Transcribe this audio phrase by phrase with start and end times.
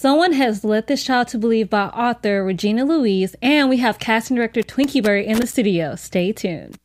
[0.00, 4.36] Someone has led this child to believe by author Regina Louise, and we have casting
[4.36, 5.96] director Twinkie Byrd in the studio.
[5.96, 6.78] Stay tuned.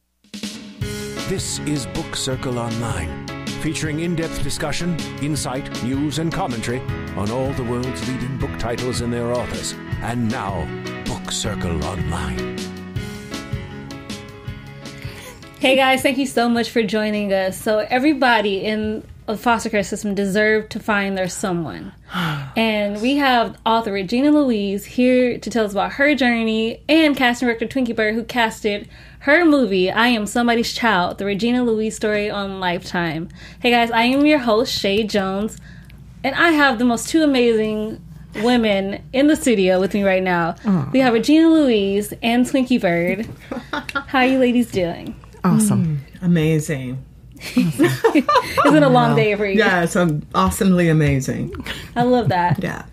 [1.29, 3.27] This is Book Circle Online,
[3.61, 6.79] featuring in depth discussion, insight, news, and commentary
[7.15, 9.73] on all the world's leading book titles and their authors.
[10.01, 10.65] And now,
[11.05, 12.57] Book Circle Online.
[15.59, 17.61] Hey guys, thank you so much for joining us.
[17.61, 21.93] So, everybody in the foster care system deserve to find their someone.
[22.55, 27.47] and we have author Regina Louise here to tell us about her journey and casting
[27.47, 28.89] director Twinkie Byrd, who casted
[29.19, 33.29] her movie, I Am Somebody's Child, the Regina Louise story on Lifetime.
[33.61, 35.57] Hey guys, I am your host, Shay Jones,
[36.23, 38.03] and I have the most two amazing
[38.43, 40.55] women in the studio with me right now.
[40.91, 43.27] We have Regina Louise and Twinkie Byrd.
[44.07, 45.15] How are you ladies doing?
[45.43, 46.01] Awesome.
[46.13, 47.05] Mm, amazing.
[47.55, 49.57] It's been a long day for you.
[49.59, 51.53] Yeah, it's um, awesomely amazing.
[51.95, 52.61] I love that.
[52.63, 52.85] Yeah.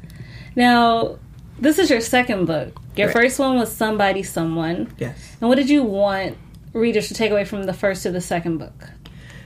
[0.56, 1.18] Now,
[1.58, 2.74] this is your second book.
[2.96, 3.16] Your Right.
[3.16, 4.92] first one was Somebody Someone.
[4.98, 5.36] Yes.
[5.40, 6.36] And what did you want
[6.72, 8.90] readers to take away from the first to the second book?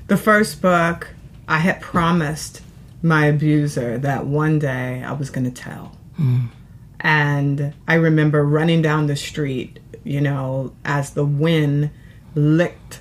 [0.07, 1.09] The first book,
[1.49, 2.63] I had promised
[3.03, 5.97] my abuser that one day I was going to tell.
[7.01, 11.91] And I remember running down the street, you know, as the wind
[12.35, 13.01] licked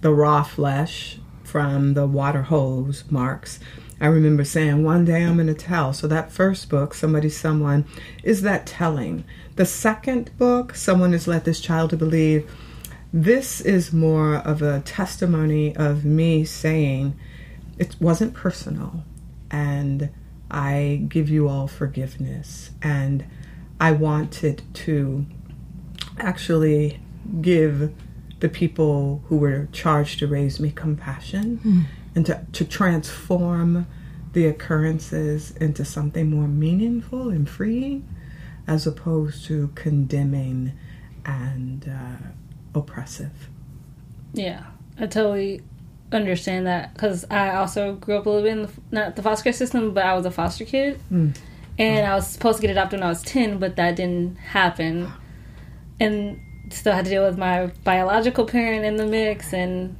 [0.00, 1.18] the raw flesh
[1.54, 3.60] from the water hose marks.
[4.00, 5.92] I remember saying, One day I'm to tell.
[5.92, 7.84] So that first book, Somebody Someone,
[8.24, 9.22] is that telling.
[9.54, 12.50] The second book, Someone Has Led This Child to Believe,
[13.12, 17.14] this is more of a testimony of me saying
[17.78, 19.04] it wasn't personal
[19.48, 20.10] and
[20.50, 23.24] I give you all forgiveness and
[23.78, 25.24] I wanted to
[26.18, 27.00] actually
[27.40, 27.94] give
[28.44, 33.86] the people who were charged to raise me compassion and to, to transform
[34.34, 38.06] the occurrences into something more meaningful and freeing
[38.66, 40.74] as opposed to condemning
[41.24, 43.48] and uh, oppressive.
[44.34, 44.64] Yeah,
[44.98, 45.62] I totally
[46.12, 49.44] understand that because I also grew up a little bit in the, not the foster
[49.44, 51.00] care system, but I was a foster kid,
[51.78, 55.10] and I was supposed to get adopted when I was ten, but that didn't happen,
[55.98, 56.38] and
[56.74, 59.96] still had to deal with my biological parent in the mix, and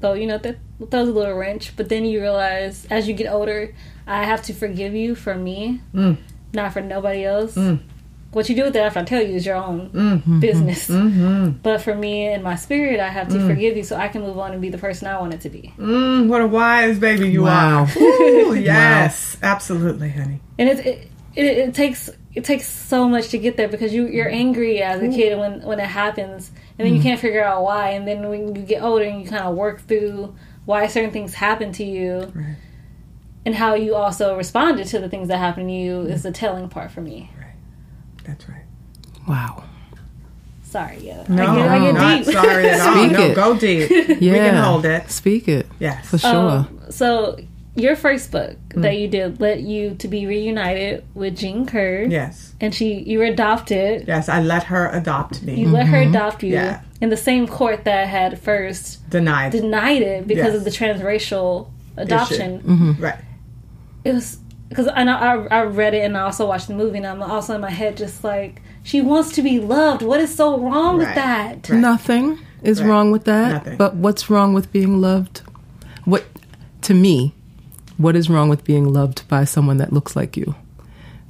[0.00, 1.76] so you know that was a little wrench.
[1.76, 3.74] But then you realize as you get older,
[4.06, 6.16] I have to forgive you for me, mm.
[6.52, 7.54] not for nobody else.
[7.54, 7.80] Mm.
[8.32, 10.40] What you do with that after I tell you is your own mm-hmm.
[10.40, 10.88] business.
[10.88, 11.58] Mm-hmm.
[11.62, 13.46] But for me and my spirit, I have to mm.
[13.46, 15.72] forgive you so I can move on and be the person I wanted to be.
[15.78, 17.84] Mm, what a wise baby you Wow.
[17.84, 17.98] are.
[17.98, 20.40] Ooh, yes, absolutely, honey.
[20.58, 24.06] And it, it it it takes it takes so much to get there because you
[24.08, 24.34] you're mm-hmm.
[24.34, 27.02] angry as a kid when when it happens, and then you mm-hmm.
[27.08, 27.90] can't figure out why.
[27.90, 31.34] And then when you get older and you kind of work through why certain things
[31.34, 32.56] happen to you, Right.
[33.44, 36.12] and how you also responded to the things that happened to you mm-hmm.
[36.12, 37.30] is the telling part for me.
[37.38, 37.46] Right
[38.26, 38.64] that's right.
[39.28, 39.64] Wow.
[40.64, 42.34] Sorry, yeah, No, I get, I get not deep.
[42.34, 42.94] sorry at all.
[42.94, 43.34] Speak No, it.
[43.36, 43.90] go deep.
[44.20, 44.32] Yeah.
[44.32, 45.10] We can hold it.
[45.10, 45.66] Speak it.
[45.78, 46.08] Yes.
[46.08, 46.50] For sure.
[46.50, 47.38] Um, so
[47.76, 48.82] your first book mm.
[48.82, 52.54] that you did led you to be reunited with Jean Kerr, Yes.
[52.60, 54.08] and she you were adopted.
[54.08, 55.60] Yes, I let her adopt me.
[55.60, 56.10] You let her mm-hmm.
[56.14, 56.80] adopt you Yeah.
[57.00, 59.52] in the same court that had first Denied.
[59.52, 60.56] denied it because Yes.
[60.56, 62.60] of the transracial adoption.
[62.60, 63.02] Mm-hmm.
[63.02, 63.18] Right.
[64.04, 64.38] It was
[64.68, 67.22] because I know I, I read it and I also watched the movie and I'm
[67.22, 70.02] also in my head just like she wants to be loved.
[70.02, 71.68] What is so wrong with that?
[71.68, 71.78] Right.
[71.78, 72.88] Nothing is Right.
[72.88, 73.52] wrong with that.
[73.52, 73.76] Nothing.
[73.76, 75.42] But what's wrong with being loved?
[76.04, 76.24] What
[76.82, 77.34] to me,
[77.96, 80.54] what is wrong with being loved by someone that looks like you?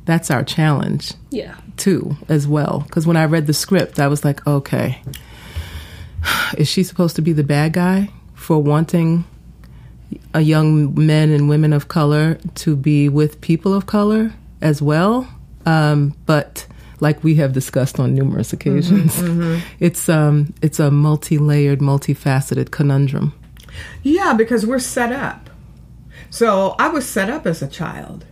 [0.04, 2.84] That's our challenge Yeah, too, as well.
[2.87, 5.00] Because when I read the script, I was like, okay,
[6.56, 9.25] is she supposed to be the bad guy for wanting
[10.34, 15.28] a young men and women of color to be with people of color as well?
[15.65, 16.66] Um, but
[17.00, 19.12] like we have discussed on numerous occasions,
[19.81, 23.34] it's um, it's a multi-layered, multifaceted conundrum.
[24.04, 25.46] Yeah, because we're set up.
[26.31, 28.25] So I was set up as a child.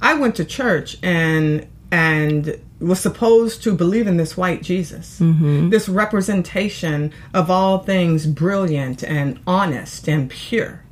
[0.00, 5.68] I went to church and and was supposed to believe in this white Jesus, mm-hmm.
[5.68, 10.82] this representation of all things brilliant and honest and pure.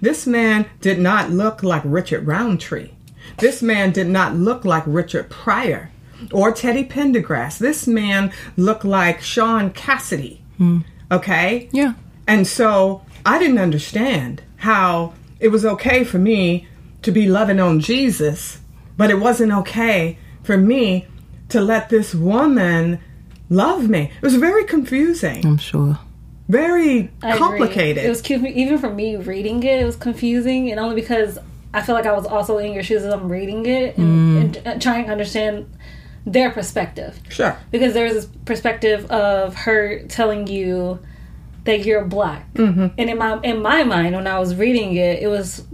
[0.00, 2.90] This man did not look like Richard Roundtree.
[3.38, 5.90] This man did not look like Richard Pryor
[6.30, 7.58] or Teddy Pendergrass.
[7.58, 10.42] This man looked like Shaun Cassidy.
[10.58, 10.80] Hmm.
[11.10, 11.68] Okay?
[11.72, 11.94] Yeah.
[12.26, 16.68] And so I didn't understand how it was okay for me
[17.02, 18.60] to be loving on Jesus,
[18.96, 21.06] but it wasn't okay for me
[21.48, 23.00] to let this woman
[23.50, 24.12] love me.
[24.14, 25.98] It was very confusing, I'm sure.
[26.48, 27.38] very I agree.
[27.38, 28.04] complicated.
[28.04, 29.80] It was cu- even for me reading it.
[29.80, 31.38] It was confusing, and only because
[31.74, 34.62] I feel like I was also in your shoes as I'm reading it and, mm.
[34.64, 35.66] and trying to understand
[36.24, 37.18] their perspective.
[37.28, 37.58] Sure.
[37.72, 41.00] Because there's this perspective of her telling you
[41.64, 42.86] that you're black, Mm-hmm.
[42.98, 45.64] and in my in my mind when I was reading it, it was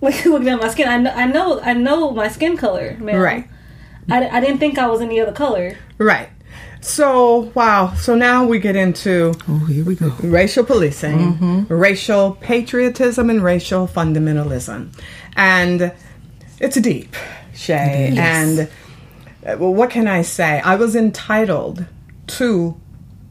[0.00, 0.88] like looking at my skin.
[0.88, 3.16] I know I know I know my skin color, man.
[3.20, 3.48] Right.
[4.10, 5.76] I, I didn't think I was any other color.
[5.98, 6.28] Right.
[6.82, 7.94] So, wow.
[7.94, 10.08] So now we get into Oh, here we go.
[10.22, 14.92] racial policing, racial patriotism, and racial fundamentalism.
[15.34, 15.92] And
[16.60, 17.16] it's deep,
[17.54, 18.12] Shay.
[18.18, 18.68] And
[19.46, 20.60] uh, well, what can I say?
[20.60, 21.86] I was entitled
[22.26, 22.78] to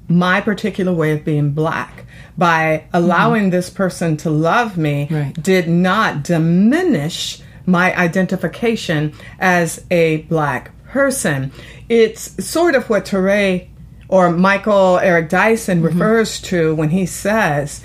[0.07, 2.05] my particular way of being black
[2.37, 5.33] by allowing this person to love me Right.
[5.41, 11.51] did not diminish my identification as a black person.
[11.89, 13.69] It's sort of what Touré
[14.07, 15.87] or Michael Eric Dyson mm-hmm.
[15.87, 17.81] refers to when he says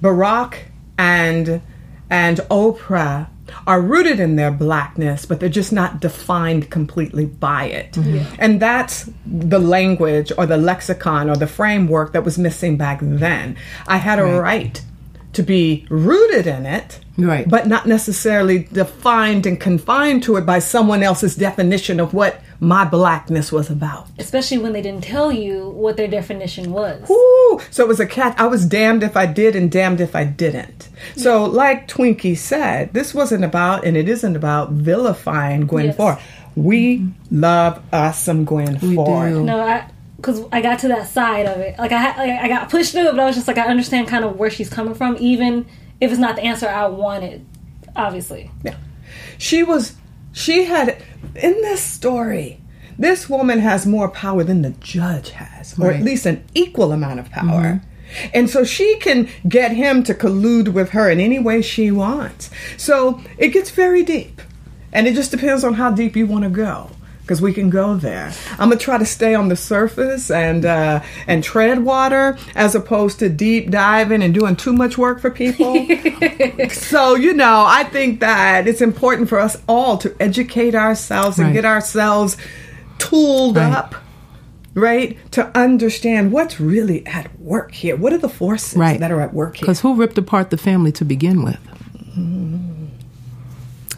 [0.00, 0.54] Barack
[0.96, 1.60] and
[2.10, 3.28] and Oprah
[3.66, 7.92] are rooted in their blackness, but they're just not defined completely by it.
[7.92, 8.34] Mm-hmm.
[8.38, 13.56] And that's the language or the lexicon or the framework that was missing back then.
[13.86, 14.82] I had a right
[15.34, 17.48] to be rooted in it, Right.
[17.48, 22.84] but not necessarily defined and confined to it by someone else's definition of what my
[22.84, 24.06] blackness was about.
[24.18, 27.08] Especially when they didn't tell you what their definition was.
[27.10, 28.34] Ooh, so it was a cat.
[28.38, 30.88] I was damned if I did and damned if I didn't.
[31.16, 35.96] So, like Twinkie said, this wasn't about, and it isn't about vilifying Gwen Yes.
[35.96, 36.18] Ford.
[36.56, 39.30] We love us some Gwen We Ford.
[39.30, 39.44] do.
[39.44, 39.84] No, I
[40.18, 41.78] because I got to that side of it.
[41.78, 44.08] Like I had, like, I got pushed through but I was just like, I understand
[44.08, 45.66] kind of where she's coming from, even
[46.00, 47.46] if it's not the answer I wanted.
[47.96, 48.76] Obviously, Yeah.
[49.38, 49.96] She was,
[50.32, 51.02] she had,
[51.34, 52.60] in this story,
[52.98, 57.20] this woman has more power than the judge has, or at least an equal amount
[57.20, 57.80] of power.
[57.80, 58.30] Mm-hmm.
[58.34, 62.50] And so she can get him to collude with her in any way she wants.
[62.76, 64.42] So it gets very deep.
[64.92, 66.90] And it just depends on how deep you want to go.
[67.28, 68.32] Because we can go there.
[68.52, 73.18] I'm gonna try to stay on the surface and uh, and tread water as opposed
[73.18, 75.86] to deep diving and doing too much work for people.
[76.70, 81.48] So, you know, I think that it's important for us all to educate ourselves and
[81.48, 81.52] Right.
[81.54, 82.36] get ourselves
[82.98, 83.72] tooled Right.
[83.72, 83.94] up,
[84.74, 85.16] right?
[85.32, 87.94] To understand what's really at work here.
[87.96, 88.98] What are the forces Right.
[89.00, 89.66] that are at work here?
[89.66, 91.58] Because who ripped apart the family to begin with?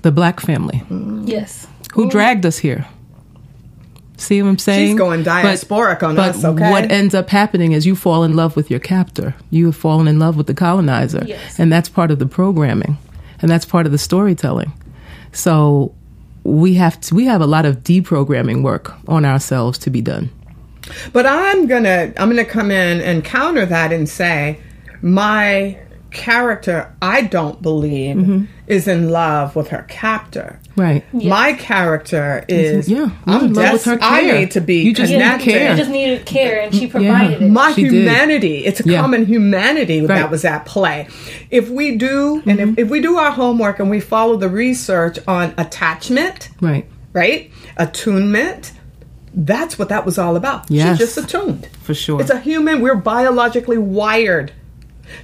[0.03, 0.83] The black family.
[1.25, 1.67] yes.
[1.95, 2.87] Who dragged us here?
[4.21, 4.89] See what I'm saying?
[4.91, 6.71] She's going diasporic on but us, okay?
[6.71, 9.35] What ends up happening is you fall in love with your captor.
[9.51, 11.25] You have fallen in love with the colonizer.
[11.27, 11.59] Yes.
[11.59, 12.99] And that's part of the programming.
[13.41, 14.73] And that's part of the storytelling.
[15.33, 15.95] So
[16.45, 20.31] we have to, we have a lot of deprogramming work on ourselves to be done.
[21.13, 24.59] But I'm gonna I'm gonna come in and counter that and say
[25.03, 25.79] my
[26.11, 28.45] character I don't believe Mm-hmm.
[28.67, 30.59] is in love with her captor.
[30.77, 31.03] Right.
[31.13, 34.93] My character is Yeah, I'm in love with des- her I need to be You
[34.95, 35.51] just Yeah, need connected.
[35.53, 35.71] care.
[35.71, 37.51] You just needed care, and she provided it.
[37.51, 37.93] my She did.
[37.93, 39.01] humanity it's a Yeah.
[39.01, 40.09] common humanity Right.
[40.21, 41.07] that was at play
[41.51, 42.71] if we do and Mm-hmm.
[42.73, 46.87] if, if we do our homework and we follow the research on attachment Right.
[47.13, 48.73] right attunement
[49.33, 50.99] that's what that was all about Yes.
[50.99, 52.21] she's just attuned For sure.
[52.21, 54.53] it's a human we're biologically wired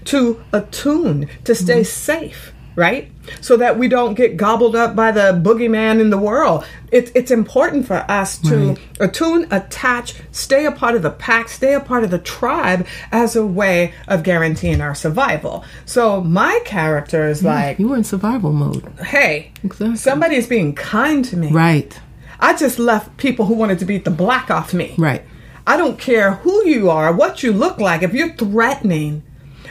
[0.04, 1.84] to attune to stay Mm-hmm.
[1.84, 3.10] safe right
[3.40, 6.62] so that we don't get gobbled up by the boogeyman in the world
[6.92, 8.78] it's, it's important for us to Right.
[9.00, 13.34] attune attach stay a part of the pack stay a part of the tribe as
[13.34, 18.52] a way of guaranteeing our survival so my character is like you were in survival
[18.52, 18.84] mode.
[19.06, 19.96] hey Exactly.
[19.96, 21.99] somebody is being kind to me Right.
[22.40, 25.22] i just left people who wanted to beat the black off me Right.
[25.68, 28.04] I don't care who you are, what you look like.
[28.04, 29.25] If you're threatening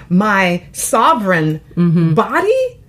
[0.10, 2.14] my sovereign Mm-hmm.
[2.14, 2.80] body,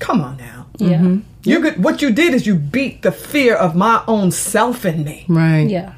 [0.00, 0.66] come on now.
[0.78, 1.16] Yeah.
[1.44, 5.02] You could, what you did is you beat the fear of my own self in
[5.04, 5.24] me.
[5.28, 5.68] Right.
[5.68, 5.94] Yeah.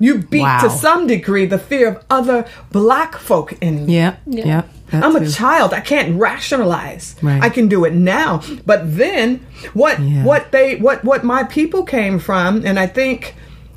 [0.00, 0.60] You beat Wow.
[0.62, 3.96] to some degree the fear of other black folk in me.
[3.96, 4.16] Yeah.
[4.26, 4.46] Yeah.
[4.46, 4.62] Yeah.
[4.90, 5.72] that I'm a child.
[5.72, 7.16] I can't rationalize.
[7.22, 7.42] Right.
[7.42, 8.42] I can do it now.
[8.66, 9.40] But then
[9.72, 10.24] what Yeah.
[10.24, 13.34] what they what what my people came from and I think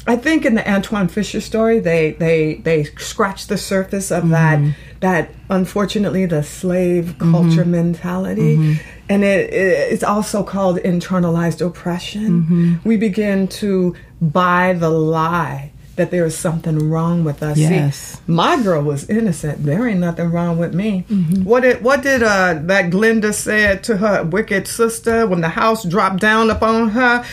[0.07, 4.59] I think in the Antwone Fisher story they they they scratched the surface of that
[4.59, 4.71] Mm-hmm.
[5.01, 8.73] that unfortunately the slave culture mentality Mm-hmm.
[9.09, 12.29] and it, it it's also called internalized oppression.
[12.43, 12.73] Mm-hmm.
[12.89, 17.57] We begin to buy the lie that there is something wrong with us.
[17.57, 17.97] Yes.
[17.97, 19.65] See, my girl was innocent.
[19.65, 21.05] There ain't nothing wrong with me.
[21.09, 21.43] Mm-hmm.
[21.43, 25.83] What did what did uh, that Glinda said to her wicked sister when the house
[25.83, 27.25] dropped down upon her?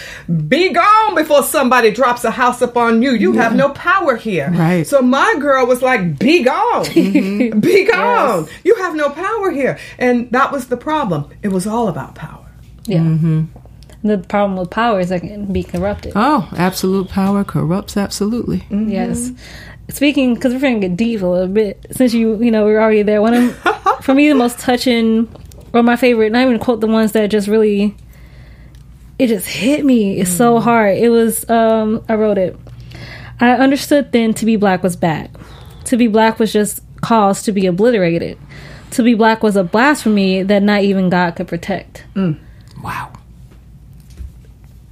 [0.48, 3.12] Be gone before somebody drops a house upon you.
[3.12, 4.50] You have no power here.
[4.50, 4.86] Right.
[4.86, 7.60] So my girl was like, "Be gone, Mm-hmm.
[7.60, 8.48] be gone.
[8.64, 11.30] You have no power here." And that was the problem.
[11.42, 12.46] It was all about power.
[12.86, 12.98] Yeah.
[13.00, 13.44] Mm-hmm.
[14.04, 16.12] The problem with power is that it can be corrupted.
[16.14, 18.58] Oh, absolute power corrupts absolutely.
[18.58, 18.90] Mm-hmm.
[18.90, 19.32] Yes.
[19.88, 22.80] Speaking, because we're going to get deep a little bit, since you, you know, we're
[22.80, 23.22] already there.
[23.22, 23.56] One of,
[24.02, 25.34] for me, the most touching,
[25.72, 27.96] or my favorite, not even quote the ones that just really,
[29.18, 30.20] it just hit me.
[30.20, 30.98] It's so hard.
[30.98, 32.58] It was, um, I wrote it.
[33.40, 35.30] I understood then to be black was bad.
[35.86, 38.38] To be black was just cause to be obliterated.
[38.92, 42.04] To be black was a blasphemy that not even God could protect.
[42.82, 43.12] Wow.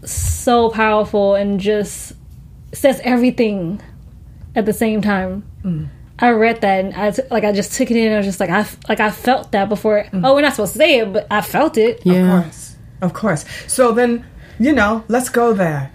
[0.04, 2.12] So powerful and just
[2.72, 3.80] says everything
[4.54, 5.44] at the same time.
[5.64, 5.88] Mm.
[6.18, 8.06] I read that and I t- like I just took it in.
[8.06, 10.04] and I was just like I f- like I felt that before.
[10.12, 10.26] Mm.
[10.26, 12.02] Oh, we're not supposed to say it, but I felt it.
[12.04, 12.38] Yeah.
[12.38, 12.76] Of course.
[13.00, 13.44] Of course.
[13.66, 14.24] So then,
[14.58, 15.92] you know, let's go there.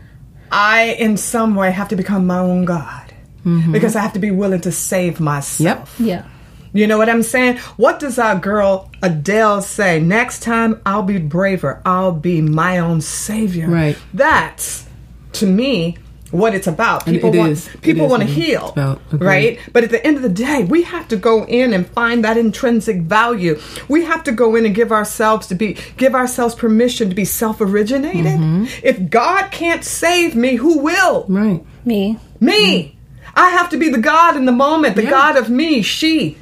[0.51, 3.13] I, in some way, have to become my own God
[3.45, 3.71] mm-hmm.
[3.71, 5.95] because I have to be willing to save myself.
[5.99, 6.25] Yeah,
[6.74, 7.57] You know what I'm saying?
[7.77, 10.00] What does our girl Adele say?
[10.00, 11.81] Next time I'll be braver.
[11.86, 13.67] I'll be my own savior.
[13.67, 13.97] Right.
[14.13, 14.86] That's
[15.33, 15.97] to me
[16.31, 17.05] what it's about.
[17.05, 17.69] People it want is.
[17.81, 18.69] People want to heal.
[18.69, 19.01] about.
[19.12, 19.25] Agreed.
[19.25, 19.59] Right?
[19.71, 22.38] But at the end of the day, we have to go in and find that
[22.38, 23.59] intrinsic value.
[23.88, 27.25] We have to go in and give ourselves to be give ourselves permission to be
[27.25, 28.25] self-originated.
[28.39, 28.65] Mm-hmm.
[28.83, 31.25] If God can't save me, who will?
[31.29, 31.65] Right.
[31.86, 32.19] me.
[32.39, 32.97] Me.
[33.36, 35.12] I have to be the God in the moment, the Yeah.
[35.12, 36.38] God of me, she,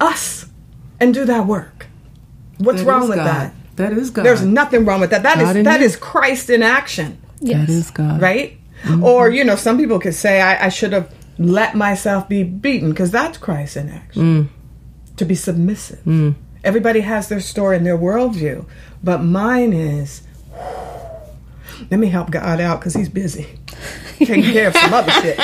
[0.00, 0.46] us,
[0.98, 1.86] and do that work.
[2.58, 3.26] What's That wrong with God.
[3.26, 3.54] that?
[3.76, 4.24] That is God.
[4.26, 5.22] There's nothing wrong with that.
[5.22, 5.86] That God is in that you.
[5.86, 7.66] is Christ in action, Yes.
[7.66, 8.20] That is God.
[8.20, 8.58] right?
[8.82, 9.04] Mm-hmm.
[9.04, 12.90] Or you know, some people could say I, I should have let myself be beaten
[12.90, 14.22] because that's Christ in action.
[14.22, 14.48] Mm.
[15.16, 16.34] To be submissive.
[16.64, 18.66] Everybody has their story and their worldview,
[19.02, 20.22] but mine is.
[21.90, 23.46] Let me help God out because he's busy
[24.18, 25.38] taking care of some other shit.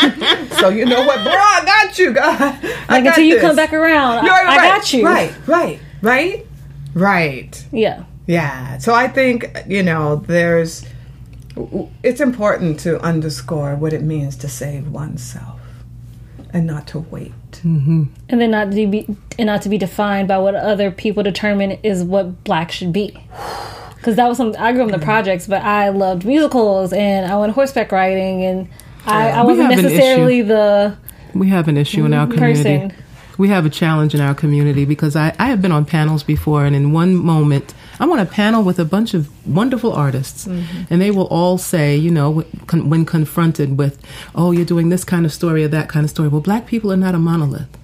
[0.54, 1.32] So you know what, bro?
[1.32, 2.40] I got you, God.
[2.40, 2.52] I
[2.88, 3.42] Like got until you this.
[3.42, 5.04] come back around, You're I, I right, got you.
[5.04, 6.46] Right, right, right,
[6.94, 7.66] right.
[7.72, 8.04] Yeah.
[8.26, 8.78] Yeah.
[8.78, 10.84] So I think you know there's.
[12.02, 15.58] It's important to underscore what it means to save oneself,
[16.52, 17.32] and not to wait.
[17.64, 18.04] Mm-hmm.
[18.28, 19.06] And then not to be
[19.38, 23.16] and not to be defined by what other people determine is what black should be.
[24.06, 25.04] Because that was something I grew up in the mm.
[25.04, 28.68] projects, but I loved musicals and I went horseback riding, and
[29.04, 30.96] I, I wasn't necessarily the
[31.34, 32.34] We have an issue in our mm-hmm.
[32.34, 32.88] community.
[32.88, 33.04] person.
[33.36, 36.64] We have a challenge in our community because I, I have been on panels before,
[36.64, 40.84] and in one moment, I'm on a panel with a bunch of wonderful artists, mm-hmm.
[40.88, 44.00] and they will all say, you know, con- when confronted with,
[44.36, 46.28] oh, you're doing this kind of story or that kind of story.
[46.28, 47.76] Well, black people are not a monolith.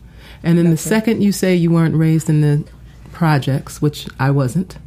[0.45, 2.64] And then the second you say you weren't raised in the
[3.11, 4.79] projects, which I wasn't,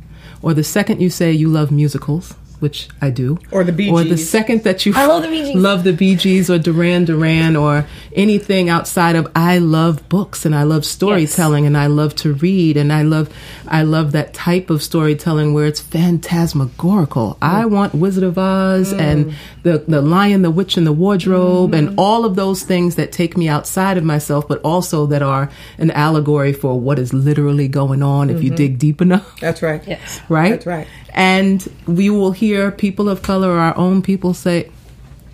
[0.46, 4.04] or the second you say you love musicals, which I do, Or the Bee or
[4.04, 5.56] the second that you I love the Bee Gees.
[5.56, 10.56] love the Bee Gees or Duran Duran or anything outside of I love books and
[10.56, 13.34] I love storytelling and I love to read and I love
[13.68, 17.36] I love that type of storytelling where it's phantasmagorical.
[17.36, 17.38] Mm.
[17.42, 19.00] I want Wizard of Oz mm.
[19.00, 22.00] and the the Lion, the Witch, and the Wardrobe and mm-hmm.
[22.00, 25.92] all of those things that take me outside of myself, but also that are an
[25.92, 28.56] allegory for what is literally going on if you mm-hmm.
[28.56, 29.82] dig deep enough That's right.
[29.88, 30.22] yes.
[30.30, 30.52] right?
[30.52, 30.88] That's right.
[31.14, 34.72] And we will hear people of color, or our own people, say,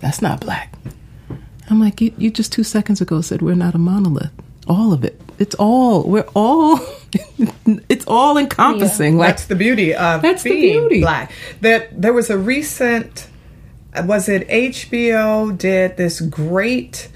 [0.00, 0.74] "That's not black."
[1.70, 4.30] I'm like, you, you just two seconds ago said we're not a monolith.
[4.68, 5.18] All of it.
[5.38, 6.02] It's all.
[6.04, 6.78] We're all.
[7.88, 9.16] it's all encompassing.
[9.16, 11.00] Like That's the beauty of That's the being beauty.
[11.00, 11.32] black.
[11.62, 13.28] That there was a recent,
[14.04, 17.08] was it HBO did this great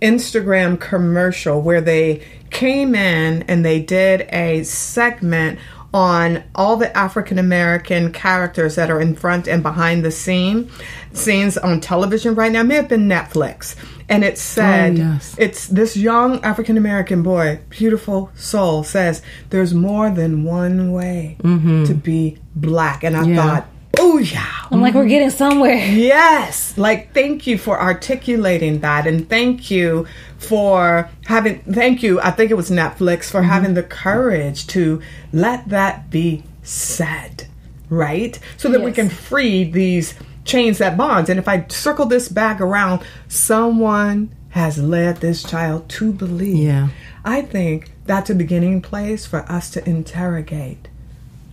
[0.00, 5.58] Instagram commercial where they came in and they did a segment
[5.94, 10.68] on all the African American characters that are in front and behind the scene
[11.12, 12.60] scenes on television right now.
[12.60, 13.76] It may have been Netflix.
[14.08, 15.34] And it said, Oh, yes.
[15.38, 21.94] it's this young African American boy, beautiful soul, says, There's more than one way to
[21.94, 23.04] be black.
[23.04, 23.34] And I Mm-hmm.
[23.34, 23.36] Yeah.
[23.60, 24.66] thought, Booyah!
[24.72, 25.76] I'm like, we're getting somewhere.
[25.76, 26.76] Yes.
[26.76, 29.06] Like, thank you for articulating that.
[29.06, 30.06] And thank you
[30.44, 35.00] for having, thank you, I think it was Netflix, for having the courage to
[35.32, 37.48] let that be said,
[37.88, 38.38] right?
[38.56, 41.30] So that we can free these chains that bonds.
[41.30, 46.56] And if I circle this back around, someone has led this child to believe.
[46.56, 46.88] Yeah.
[47.24, 50.88] I think that's a beginning place for us to interrogate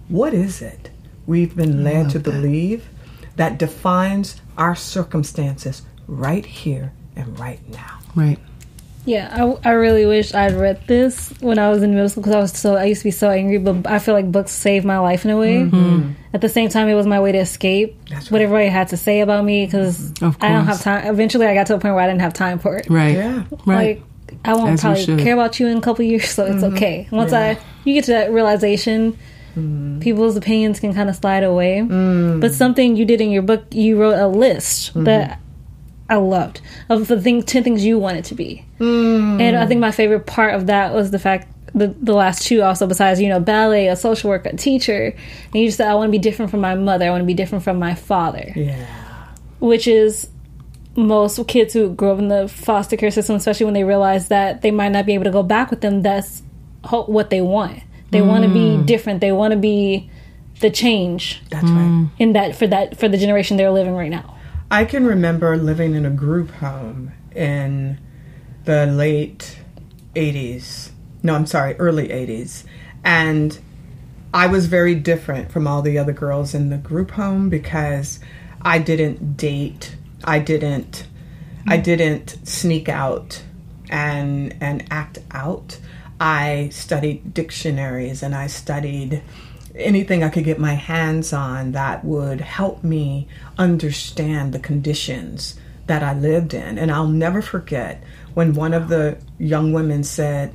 [0.08, 0.92] what is it
[1.26, 2.90] we've been led to believe
[3.38, 8.00] that defines our circumstances right here and right now.
[8.16, 8.38] Right.
[9.06, 12.36] Yeah, I, I really wish I'd read this when I was in middle school because
[12.36, 13.58] I was so I used to be so angry.
[13.58, 15.64] But I feel like books saved my life in a way.
[15.64, 16.12] Mm-hmm.
[16.34, 18.98] At the same time, it was my way to escape That's what everybody had to
[18.98, 21.08] say about me because I don't have time.
[21.08, 22.88] Eventually, I got to a point where I didn't have time for it.
[22.90, 23.16] Right.
[23.16, 23.44] Yeah.
[23.66, 23.98] Right.
[23.98, 24.04] Like
[24.46, 26.76] I won't As probably care about you in a couple years, so it's mm-hmm.
[26.76, 27.08] okay.
[27.12, 29.14] Once I you get to that realization,
[29.56, 30.00] mm-hmm.
[30.00, 31.80] people's opinions can kind of slide away.
[31.80, 32.40] Mm.
[32.40, 35.40] But something you did in your book, you wrote a list that
[36.12, 38.66] I loved of the thing, ten things you wanted to be.
[38.78, 39.40] Hmm.
[39.42, 41.48] And I think my favorite part of that was the fact.
[41.74, 45.16] The, the last two also besides you know ballet a social worker a teacher
[45.46, 47.26] and you just said i want to be different from my mother i want to
[47.26, 48.86] be different from my father Yeah.
[49.62, 50.28] which is
[50.96, 54.62] most kids who grow up in the foster care system, especially when they realize that
[54.62, 56.44] they might not be able to go back with them, that's
[56.84, 57.80] ho- what they want.
[58.12, 58.86] They want to be hmm.
[58.86, 59.22] different.
[59.22, 60.10] They want to be
[60.60, 62.10] the change That's right.
[62.20, 64.38] in that for that for the generation they're living right now.
[64.72, 68.00] I can remember living in a group home in
[68.64, 69.60] the late
[70.16, 70.92] 80s.
[71.22, 72.64] No, I'm sorry, early 80s.
[73.04, 73.60] And
[74.34, 78.22] I was very different from all the other girls in the group home because
[78.62, 79.98] I didn't date.
[80.24, 81.06] I didn't
[81.68, 81.84] I mm.
[81.84, 83.44] didn't sneak out
[83.90, 85.80] and and act out.
[86.20, 89.22] I studied dictionaries and I studied
[89.76, 96.04] anything I could get my hands on that would help me understand the conditions that
[96.04, 96.78] I lived in.
[96.78, 100.54] And I'll never forget when one of the young women said,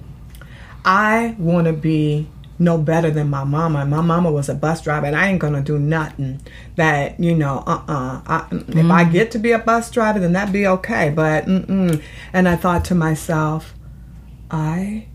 [0.84, 3.84] I want to be no better than my mama.
[3.84, 6.40] My mama was a bus driver, and I ain't gonna do nothing
[6.76, 7.62] that you know.
[7.66, 11.10] Uh uh I, If I get to be a bus driver, then that'd be okay.
[11.10, 12.02] But mm-mm.
[12.32, 13.74] and I thought to myself,
[14.50, 15.06] I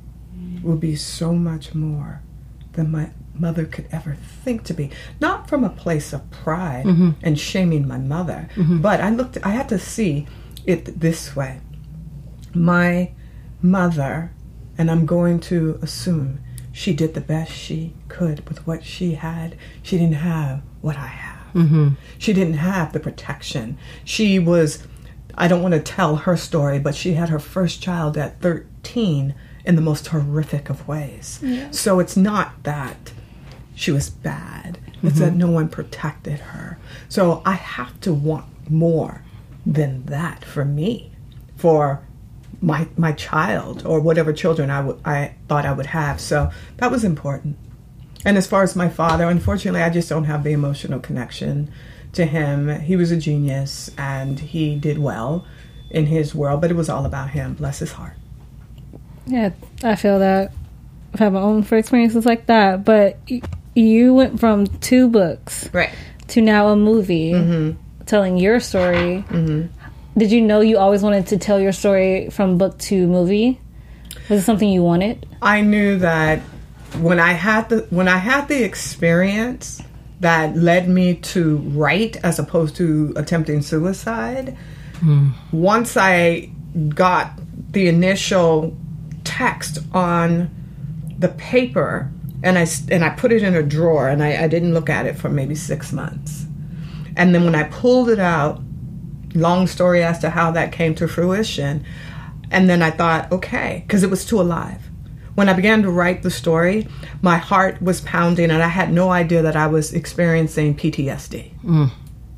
[0.61, 2.21] will be so much more
[2.73, 4.91] than my mother could ever think to be.
[5.19, 7.11] Not from a place of pride mm-hmm.
[7.21, 8.81] and shaming my mother, mm-hmm.
[8.81, 9.37] but I looked.
[9.43, 10.27] I had to see
[10.65, 11.61] it this way.
[12.53, 13.11] My
[13.61, 14.31] mother,
[14.77, 16.39] and I'm going to assume
[16.71, 19.57] she did the best she could with what she had.
[19.83, 21.53] She didn't have what I have.
[21.53, 21.89] Mm-hmm.
[22.17, 23.77] She didn't have the protection.
[24.05, 24.87] She was,
[25.35, 29.35] I don't want to tell her story, but she had her first child at 13
[29.65, 31.43] in the most horrific of ways.
[31.71, 33.13] So it's not that
[33.75, 35.19] she was bad, it's mm-hmm.
[35.19, 36.77] that no one protected her.
[37.09, 39.23] So I have to want more
[39.65, 41.11] than that for me,
[41.55, 42.01] for
[42.61, 46.19] my my child or whatever children I I thought I would have.
[46.21, 47.57] So that was important.
[48.23, 51.71] And as far as my father, unfortunately, I just don't have the emotional connection
[52.13, 52.69] to him.
[52.81, 55.45] He was a genius and he did well
[55.89, 57.55] in his world, but it was all about him.
[57.55, 58.13] Bless his heart.
[59.25, 59.51] Yeah,
[59.83, 60.51] I feel that.
[61.13, 63.19] I've had my own experiences like that, but
[63.73, 65.91] you went from two books Right.
[66.29, 68.03] to now a movie mm-hmm.
[68.05, 69.23] telling your story.
[69.29, 69.67] Mm-hmm.
[70.17, 73.59] Did you know you always wanted to tell your story from book to movie?
[74.29, 75.25] Was it something you wanted?
[75.41, 76.39] I knew that
[76.99, 79.81] when I had the when I had the experience
[80.19, 84.57] that led me to write as opposed to attempting suicide,
[84.99, 85.29] hmm.
[85.51, 86.49] once I
[86.89, 87.39] got
[87.71, 88.75] the initial
[89.23, 90.49] text on
[91.17, 92.11] the paper
[92.43, 95.05] and I and I put it in a drawer and I, I didn't look at
[95.05, 96.45] it for maybe six months,
[97.15, 98.61] and then when I pulled it out,
[99.33, 101.85] long story as to how that came to fruition.
[102.49, 104.89] And then I thought, okay, because it was too alive.
[105.35, 106.87] When I began to write the story,
[107.21, 111.53] my heart was pounding and I had no idea that I was experiencing PTSD.
[111.63, 111.91] Mm.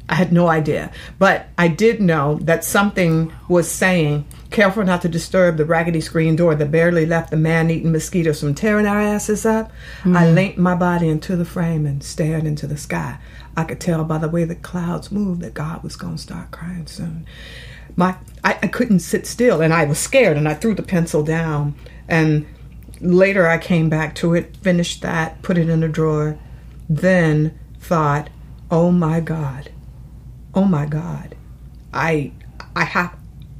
[0.07, 0.91] I had no idea.
[1.17, 6.37] But I did know that something was saying, careful not to disturb the raggedy screen
[6.37, 9.71] door that barely left the man eating mosquitoes from tearing our asses up.
[10.05, 10.35] I hmm.
[10.35, 13.17] leaned my body into the frame and stared into the sky.
[13.57, 16.51] I could tell by the way the clouds moved that God was going to start
[16.51, 17.25] crying soon.
[17.95, 21.23] My, I, I couldn't sit still and I was scared and I threw the pencil
[21.23, 21.75] down.
[22.07, 22.47] And
[23.01, 26.37] later I came back to it, finished that, put it in a drawer,
[26.87, 28.29] then thought,
[28.71, 29.69] oh my God
[30.55, 31.35] oh my god
[31.93, 32.31] i
[32.75, 33.15] i have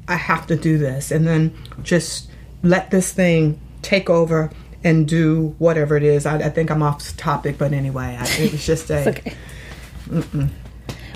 [0.08, 2.30] i have to do this and then just
[2.62, 4.50] let this thing take over
[4.84, 8.52] and do whatever it is i, I think i'm off topic but anyway I, it
[8.52, 9.36] was just a Okay.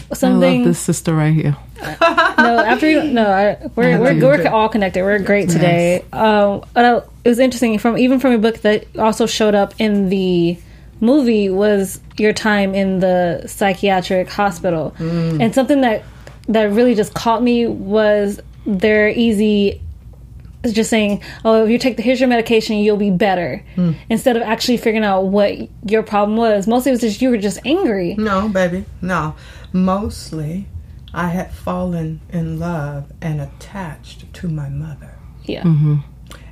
[0.10, 0.60] I Something.
[0.60, 1.58] love this sister right here.
[1.82, 5.04] no, after you, no, I, we're we're, you we're all connected.
[5.04, 6.06] We're great today.
[6.14, 9.74] Um, but I, it was interesting from even from a book that also showed up
[9.80, 10.58] in the
[11.02, 16.04] movie was your time in the psychiatric hospital, and something that
[16.48, 19.82] that really just caught me was their easy.
[20.64, 23.64] Just saying, oh, if you take the here's your medication, you'll be better.
[23.76, 23.94] Hmm.
[24.10, 27.38] Instead of actually figuring out what your problem was, mostly it was just you were
[27.38, 28.16] just angry.
[28.16, 29.36] no baby no
[29.72, 30.68] mostly
[31.14, 35.18] I had fallen in love and attached to my mother.
[35.46, 35.64] Yeah.
[35.64, 35.98] Mm-hmm.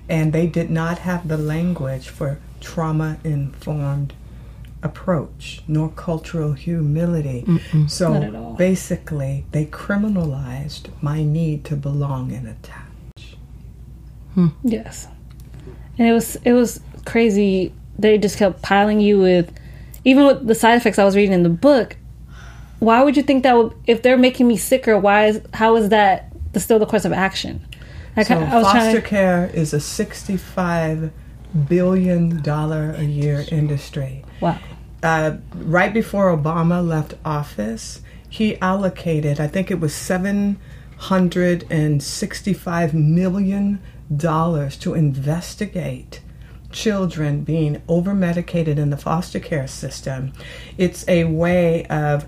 [0.08, 4.14] And they did not have the language for trauma informed
[4.86, 7.44] approach nor cultural humility.
[7.88, 8.54] So Not at all.
[8.54, 13.36] basically, they criminalized my need to belong and attach.
[14.36, 14.48] Hmm.
[14.64, 15.08] Yes.
[15.98, 17.74] And it was it was crazy.
[17.98, 19.52] They just kept piling you with
[20.04, 21.98] even with the side effects I was reading in the book.
[22.80, 25.90] Why would you think that would if they're making me sicker, why is how is
[25.90, 27.66] that the, still the course of action?
[28.16, 31.12] Like So I was foster trying to, care is a $65
[31.68, 34.24] billion a year industry.
[34.42, 34.60] Wow.
[35.06, 40.58] Uh, right before Obama left office, he allocated, I think it was seven
[40.98, 43.80] hundred and sixty-five million
[44.16, 46.22] dollars to investigate
[46.72, 50.34] children being over medicated in the foster care system.
[50.78, 52.26] It's a way of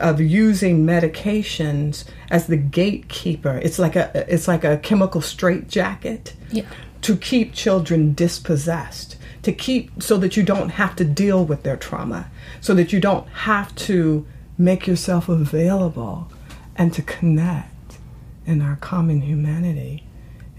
[0.00, 3.58] of using medications as the gatekeeper.
[3.62, 6.62] It's like a it's like a chemical straitjacket Yeah.
[7.02, 11.76] to keep children dispossessed, to keep so that you don't have to deal with their
[11.76, 14.26] trauma, so that you don't have to
[14.58, 16.30] make yourself available
[16.76, 17.98] and to connect
[18.46, 20.04] in our common humanity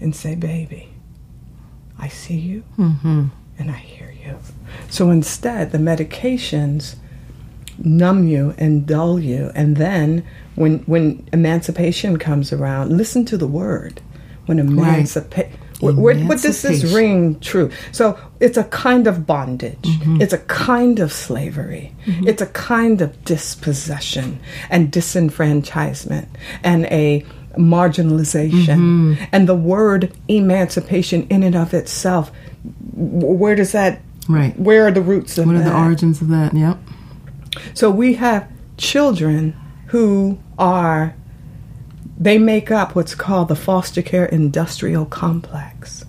[0.00, 0.88] and say, baby,
[1.98, 3.26] I see you mm-hmm.
[3.58, 4.38] and I hear you.
[4.90, 6.96] So instead, the medications
[7.78, 13.46] numb you and dull you and then when when emancipation comes around listen to the
[13.46, 14.00] word.
[14.46, 19.76] When emancipation what, what, what does this ring true so it's a kind of bondage
[19.82, 20.20] mm-hmm.
[20.20, 22.26] it's a kind of slavery mm-hmm.
[22.26, 24.38] it's a kind of dispossession
[24.70, 26.28] and disenfranchisement
[26.62, 27.24] and a
[27.58, 29.24] marginalization mm-hmm.
[29.32, 32.30] and the word emancipation in and of itself
[32.94, 34.56] where does that Right.
[34.58, 35.52] where are the roots of that?
[35.52, 36.54] What are the origins of that?
[36.54, 36.78] Yep.
[37.74, 41.14] so we have children who are,
[42.22, 46.04] they make up what's called the foster care industrial complex.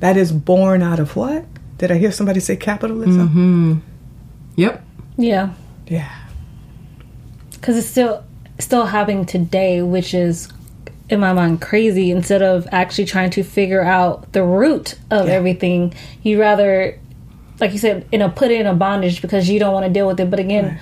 [0.00, 1.44] That is born out of what?
[1.78, 3.28] Did I hear somebody say capitalism?
[3.28, 3.74] hmm
[4.56, 4.84] Yep.
[5.16, 5.50] Yeah.
[5.86, 6.10] Yeah.
[7.52, 8.24] because it's still
[8.58, 10.48] still happening today, which is
[11.08, 12.10] in my mind crazy.
[12.10, 15.34] Instead of actually trying to figure out the root of Yeah.
[15.34, 16.98] everything, you rather,
[17.58, 19.92] like you said, you know, put it in a bondage because you don't want to
[19.92, 20.28] deal with it.
[20.30, 20.78] But again, Right.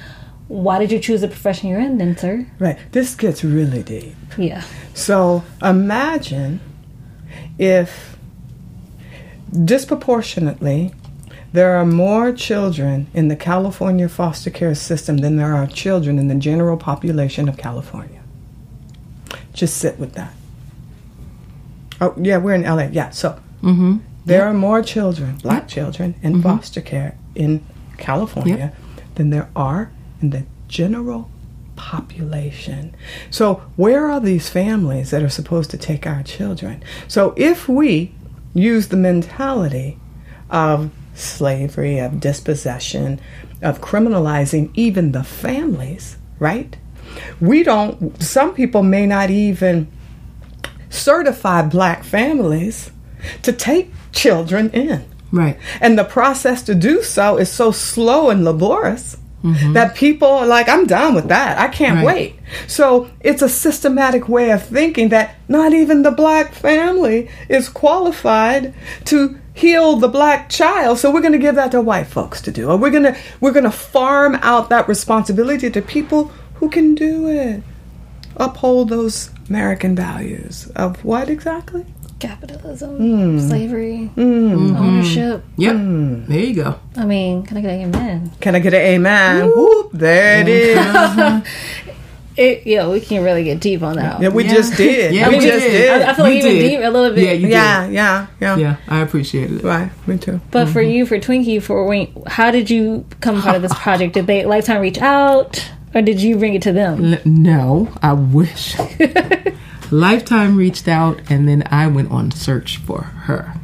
[0.49, 2.47] Why did you choose the profession you're in, then, sir?
[2.59, 2.79] Right.
[2.93, 4.15] This gets really deep.
[4.37, 4.63] Yeah,
[4.95, 6.61] So imagine
[7.59, 8.17] if
[9.65, 10.93] disproportionately
[11.53, 16.29] there are more children in the California foster care system than there are children in
[16.29, 18.21] the general population of California.
[19.55, 20.33] Just sit with that.
[22.01, 22.89] Oh, yeah, we're in LA.
[22.93, 23.97] Yeah, so Mm-hmm.
[24.25, 28.73] there are more children, black children, in foster care in California
[29.17, 31.31] than there are in the general
[31.77, 32.95] population.
[33.31, 36.83] So, where are these families that are supposed to take our children?
[37.07, 38.13] So, if we
[38.53, 39.99] use the mentality
[40.51, 43.21] of slavery, of dispossession,
[43.63, 46.77] of criminalizing even the families, right?
[47.41, 49.91] We don't, some people may not even
[50.91, 52.91] certify black families
[53.43, 55.05] to take children in.
[55.31, 55.59] Right.
[55.81, 59.73] And the process to do so is so slow and laborious Mm-hmm.
[59.75, 61.59] that people are like, I'm done with that.
[61.59, 62.07] I can't Right.
[62.07, 62.35] wait.
[62.67, 68.75] So it's a systematic way of thinking that not even the black family is qualified
[69.05, 70.99] to heal the black child.
[70.99, 72.69] So we're going to give that to white folks to do.
[72.69, 76.97] Or we're going to we're going to farm out that responsibility to people who can
[76.97, 77.63] do it.
[78.37, 81.87] Uphold those American values of what exactly?
[82.19, 83.39] Capitalism, hmm.
[83.39, 84.77] slavery, hmm.
[84.77, 85.43] ownership.
[85.43, 85.63] Mm-hmm.
[85.63, 85.77] Yep.
[85.77, 86.25] Hmm.
[86.27, 86.81] There you go.
[86.97, 88.31] I mean, can I get an amen?
[88.41, 89.47] Can I get an amen?
[89.55, 91.43] Whoop, there it is.
[92.39, 94.23] It, yeah, we can really get deep on that.
[94.23, 94.53] Yeah, we Yeah.
[94.55, 95.13] just did.
[95.13, 95.73] Yeah, we, we just did.
[95.73, 96.03] did.
[96.03, 96.69] I, I feel like You even did.
[96.69, 97.25] deep a little bit.
[97.25, 97.51] Yeah, you did.
[97.51, 99.65] yeah, yeah, yeah, Yeah, I appreciated it.
[99.65, 100.41] Right, me too.
[100.53, 100.91] But for Mm-hmm.
[100.93, 104.15] you, for Twinkie, for when, how did you come part of this project?
[104.15, 107.15] Did they Lifetime reach out, or did you bring it to them?
[107.15, 108.77] L- no, I wish.
[109.91, 113.55] Lifetime reached out, and then I went on search for her.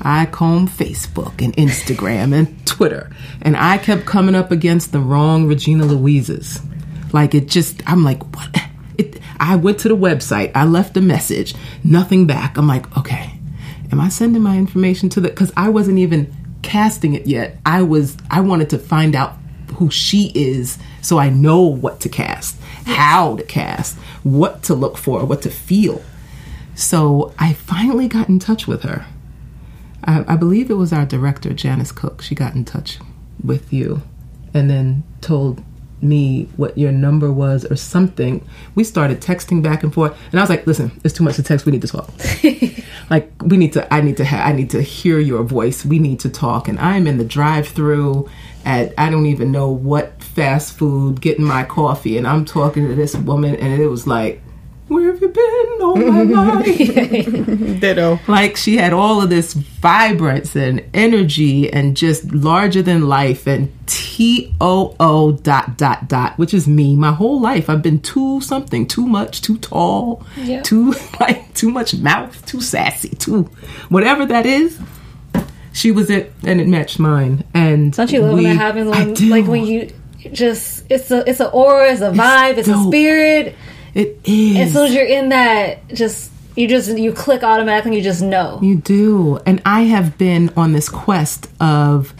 [0.00, 3.10] I combed Facebook and Instagram and Twitter,
[3.42, 6.60] and I kept coming up against the wrong Regina Louises.
[7.12, 8.56] Like it just, I'm like, what?
[8.98, 12.56] It, I went to the website, I left a message, nothing back.
[12.56, 13.38] I'm like, okay,
[13.90, 15.28] am I sending my information to the?
[15.28, 17.58] Because I wasn't even casting it yet.
[17.66, 19.34] I was, I wanted to find out
[19.74, 24.98] who she is so I know what to cast, how to cast, what to look
[24.98, 26.02] for, what to feel.
[26.74, 29.06] So I finally got in touch with her.
[30.02, 32.22] I, I believe it was our director, Janice Cooke.
[32.22, 32.98] She got in touch
[33.40, 34.02] with you
[34.52, 35.62] and then told
[36.02, 38.44] me what your number was or something.
[38.74, 41.42] We started texting back and forth, and I was like, "Listen, it's too much to
[41.42, 41.66] text.
[41.66, 42.10] We need to talk.
[43.10, 43.92] like, we need to.
[43.94, 44.24] I need to.
[44.24, 45.84] Ha- I need to hear your voice.
[45.84, 48.28] We need to talk." And I'm in the drive-through
[48.64, 52.94] at I don't even know what fast food, getting my coffee, and I'm talking to
[52.94, 54.42] this woman, and it was like,
[54.88, 58.20] "Where have you been all my life?" Ditto.
[58.28, 63.72] like she had all of this vibrance and energy and just larger than life and
[63.86, 66.94] T O O dot dot dot, which is me.
[66.96, 70.62] My whole life I've been too something, too much, too tall, Yeah.
[70.62, 73.44] too like too much mouth, too sassy, too
[73.88, 74.78] whatever that is.
[75.72, 77.44] She was it, and it matched mine.
[77.52, 78.90] And Don't you love when we- that happens?
[79.20, 79.92] I Like when you
[80.32, 82.88] just it's a it's an aura, it's a vibe, it's a dope.
[82.88, 83.54] spirit.
[83.94, 84.56] it is.
[84.56, 87.96] As soon as you're in that, just you just you click automatically.
[87.96, 88.58] You just know.
[88.62, 89.38] You do.
[89.46, 92.14] And I have been on this quest of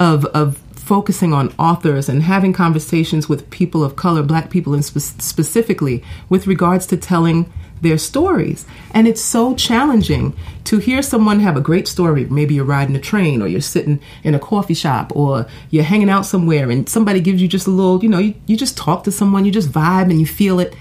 [0.00, 4.84] of of focusing on authors and having conversations with people of color, black people and
[4.84, 8.64] spe- specifically with regards to telling their stories.
[8.92, 12.24] And it's so challenging to hear someone have a great story.
[12.26, 16.10] Maybe you're riding a train or you're sitting in a coffee shop or you're hanging
[16.10, 19.04] out somewhere and somebody gives you just a little, you know, you, you just talk
[19.04, 20.74] to someone, you just vibe and you feel it.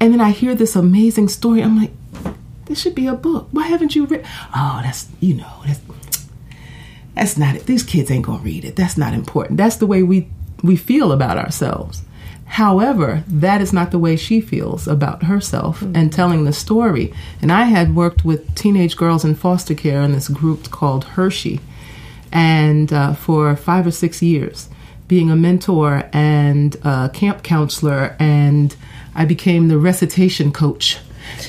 [0.00, 1.62] And then I hear this amazing story.
[1.62, 1.92] I'm like,
[2.66, 3.48] this should be a book.
[3.52, 4.24] Why haven't you read?
[4.54, 5.80] Oh, that's you know that's
[7.14, 7.66] that's not it.
[7.66, 8.76] These kids ain't gonna read it.
[8.76, 9.56] That's not important.
[9.56, 10.28] That's the way we
[10.62, 12.02] we feel about ourselves.
[12.46, 17.12] However, that is not the way she feels about herself and telling the story.
[17.42, 21.60] And I had worked with teenage girls in foster care in this group called Hershey,
[22.32, 24.68] and uh, for five or six years,
[25.08, 28.74] being a mentor and a camp counselor, and
[29.14, 30.98] I became the recitation coach.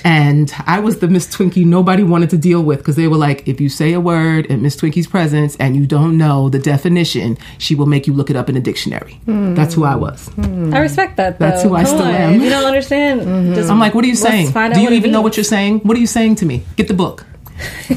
[0.04, 3.48] And I was the Miss Twinkie nobody wanted to deal with because they were like,
[3.48, 7.38] if you say a word in Miss Twinkie's presence and you don't know the definition,
[7.58, 9.20] she will make you look it up in a dictionary.
[9.26, 10.28] That's who I was.
[10.30, 10.74] Hmm.
[10.74, 11.40] I respect that.
[11.40, 11.46] Though.
[11.46, 12.16] That's who I still on.
[12.16, 12.42] am.
[12.42, 13.22] You don't understand.
[13.22, 13.54] Mm-hmm.
[13.56, 14.52] Just, I'm like, what are you saying?
[14.52, 15.80] Do you even know what you're saying?
[15.80, 16.64] What are you saying to me?
[16.76, 17.26] Get the book.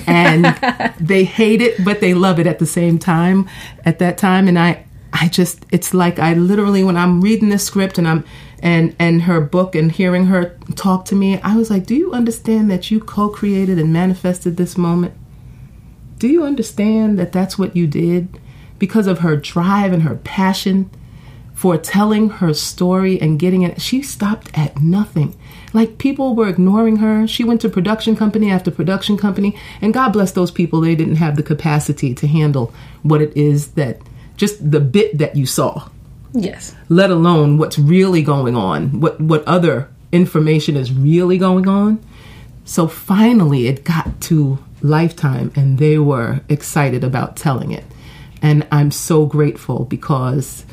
[0.06, 0.46] And
[1.00, 3.48] they hate it, but they love it at the same time.
[3.84, 7.64] At that time, and I, I just, it's like I literally when I'm reading this
[7.64, 8.24] script and I'm
[8.62, 12.12] and and her book and hearing her talk to me, I was like, do you
[12.12, 15.14] understand that you co-created and manifested this moment?
[16.18, 18.40] Do you understand that that's what you did
[18.78, 20.90] because of her drive and her passion?
[21.60, 23.82] for telling her story and getting it.
[23.82, 25.36] She stopped at nothing.
[25.74, 27.26] Like people were ignoring her.
[27.26, 30.80] She went to production company after production company, and God bless those people.
[30.80, 34.00] They didn't have the capacity to handle what it is that
[34.38, 35.90] just the bit that you saw,
[36.32, 36.74] Yes.
[36.88, 42.04] let alone what's really going on, what what other information is really going on.
[42.64, 47.84] So finally, it got to Lifetime, and they were excited about telling it.
[48.42, 50.64] And I'm so grateful because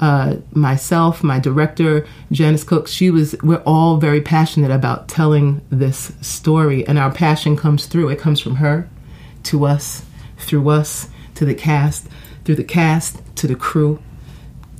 [0.00, 6.12] uh, myself, my director, Janice Cooke, she was, we're all very passionate about telling this
[6.20, 6.86] story.
[6.86, 8.10] And our passion comes through.
[8.10, 8.88] It comes from her
[9.44, 10.04] to us,
[10.36, 12.08] through us, to the cast,
[12.44, 13.98] through the cast, to the crew,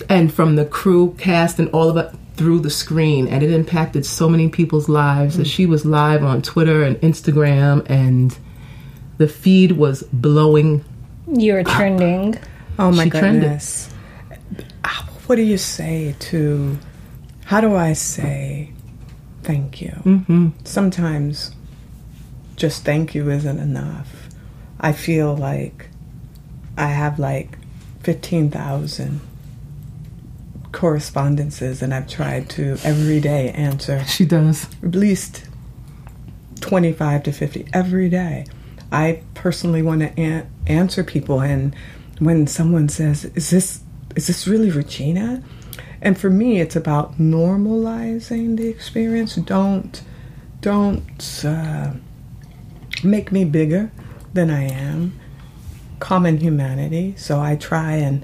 [0.08, 3.28] and from the crew, cast, and all of it through the screen.
[3.28, 7.88] And it impacted so many people's lives that she was live on Twitter and Instagram,
[7.88, 8.36] and
[9.18, 10.84] the feed was blowing.
[11.26, 12.38] You're trending.
[12.78, 13.90] Oh my She goodness.
[14.84, 16.78] Ah, What do you say to,
[17.46, 18.72] how do I say
[19.42, 19.92] thank you?
[20.04, 20.48] Mm-hmm.
[20.64, 21.54] Sometimes
[22.56, 24.28] just thank you isn't enough.
[24.78, 25.88] I feel like
[26.76, 27.56] I have like
[28.02, 29.20] 15,000
[30.76, 34.68] correspondences and I've tried to every day answer She does.
[34.82, 35.46] at least
[36.60, 38.44] 25 to 50 every day.
[38.92, 41.74] I personally want to an- answer people and
[42.18, 43.80] when someone says, "Is this
[44.14, 45.42] is this really Regina?"
[46.02, 49.36] And for me, it's about normalizing the experience.
[49.36, 50.02] Don't
[50.60, 51.92] don't uh,
[53.02, 53.90] make me bigger
[54.34, 55.18] than I am.
[56.00, 57.14] Common humanity.
[57.16, 58.22] So I try and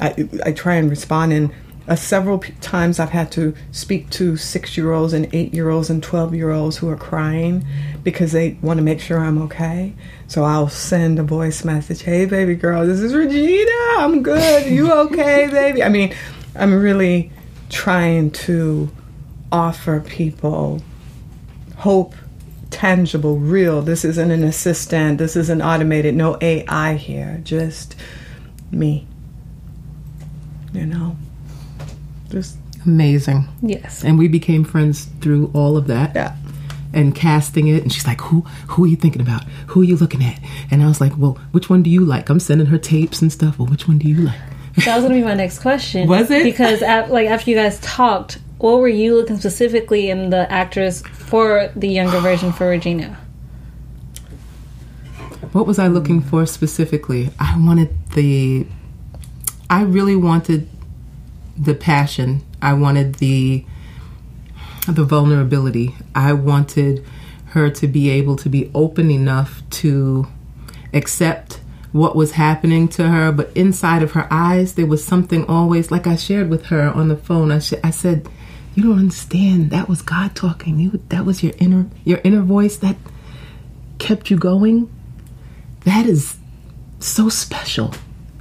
[0.00, 1.32] I, I try and respond.
[1.32, 1.50] And
[1.88, 5.70] uh, several p- times I've had to speak to six year olds and eight year
[5.70, 7.64] olds and 12 year olds who are crying
[8.02, 9.94] because they want to make sure I'm okay.
[10.28, 13.70] So I'll send a voice message Hey, baby girl, this is Regina.
[13.98, 14.66] I'm good.
[14.66, 15.82] You okay, baby?
[15.82, 16.14] I mean,
[16.54, 17.30] I'm really
[17.68, 18.90] trying to
[19.50, 20.82] offer people
[21.76, 22.14] hope
[22.70, 23.82] tangible, real.
[23.82, 25.18] This isn't an assistant.
[25.18, 26.14] This isn't automated.
[26.14, 27.40] No AI here.
[27.44, 27.94] Just
[28.70, 29.06] me.
[30.72, 31.16] You know,
[32.32, 33.46] just Amazing.
[33.62, 34.02] Yes.
[34.02, 36.16] And we became friends through all of that.
[36.16, 36.34] yeah.
[36.92, 38.40] and casting it and she's like who
[38.70, 40.38] who are you thinking about who are you looking at
[40.70, 43.32] and i was like well which one do you like i'm sending her tapes and
[43.32, 44.40] stuff well which one do you like
[44.84, 46.06] That was gonna be my next question.
[46.08, 46.42] Was it?
[46.44, 51.02] Because af- like after you guys talked, what were you looking specifically in the actress
[51.28, 53.16] for the younger version for Regina?
[55.52, 57.30] What was I looking for specifically?
[57.38, 58.66] I wanted the.
[59.68, 60.68] I really wanted
[61.56, 62.42] the passion.
[62.60, 63.64] I wanted the
[64.88, 65.94] the vulnerability.
[66.14, 67.04] I wanted
[67.46, 70.26] her to be able to be open enough to
[70.92, 71.60] accept
[71.92, 76.06] what was happening to her, but inside of her eyes, there was something always, like
[76.06, 77.52] I shared with her on the phone.
[77.52, 78.28] I, sh- I said,
[78.74, 79.70] "You don't understand.
[79.70, 80.80] That was God talking.
[80.80, 82.96] You that was your inner your inner voice that
[83.98, 84.90] kept you going.
[85.84, 86.36] That is
[86.98, 87.94] so special.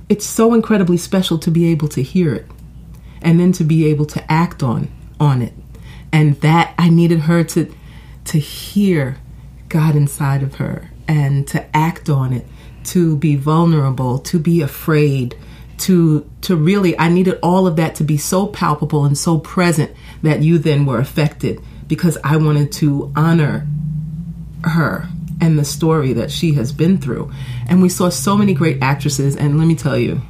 [0.08, 2.48] It's so incredibly special to be able to hear it,
[3.22, 5.54] and then to be able to act on on it.
[6.12, 7.74] And that I needed her to
[8.26, 9.18] to hear
[9.70, 12.46] God inside of her and to act on it,
[12.86, 15.36] to be vulnerable, to be afraid,
[15.80, 19.92] to to really I needed all of that to be so palpable and so present
[20.22, 23.68] that you then were affected because I wanted to honor
[24.64, 25.08] her
[25.42, 27.32] and the story that she has been through.
[27.68, 30.22] And we saw so many great actresses and let me tell you,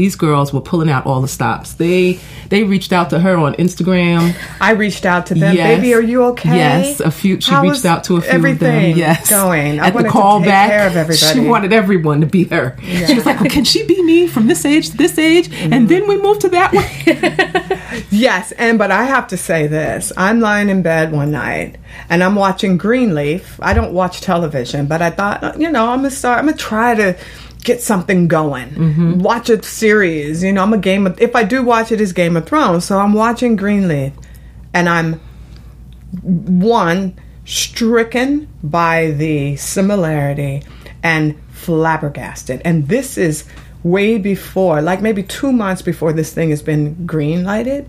[0.00, 1.74] these girls were pulling out all the stops.
[1.74, 4.34] They they reached out to her on Instagram.
[4.58, 5.54] I reached out to them.
[5.54, 5.76] Yes.
[5.78, 6.56] Baby, are you okay?
[6.56, 7.38] Yes, a few.
[7.38, 8.98] She How reached out to a few everything of them.
[8.98, 9.78] Yes, going.
[9.78, 11.34] I At the to call take back, care of everybody.
[11.34, 12.78] she wanted everyone to be her.
[13.06, 15.72] She was like, well, "Can she be me from this age to this age?" Mm-hmm.
[15.74, 17.76] And then we moved to that one.
[18.10, 20.12] Yes, and but I have to say this.
[20.16, 21.76] I'm lying in bed one night
[22.08, 23.58] and I'm watching Greenleaf.
[23.60, 26.38] I don't watch television, but I thought, you know, I'm gonna start.
[26.38, 27.16] I'm gonna try to
[27.64, 28.70] get something going.
[28.70, 29.18] Mm-hmm.
[29.20, 30.42] Watch a series.
[30.42, 31.06] You know, I'm a game.
[31.06, 32.84] Of, if I do watch it, is Game of Thrones.
[32.84, 34.12] So I'm watching Greenleaf,
[34.74, 35.20] and I'm
[36.22, 40.62] one stricken by the similarity
[41.02, 42.62] and flabbergasted.
[42.64, 43.44] And this is
[43.82, 47.88] way before, like maybe two months before this thing has been green lighted.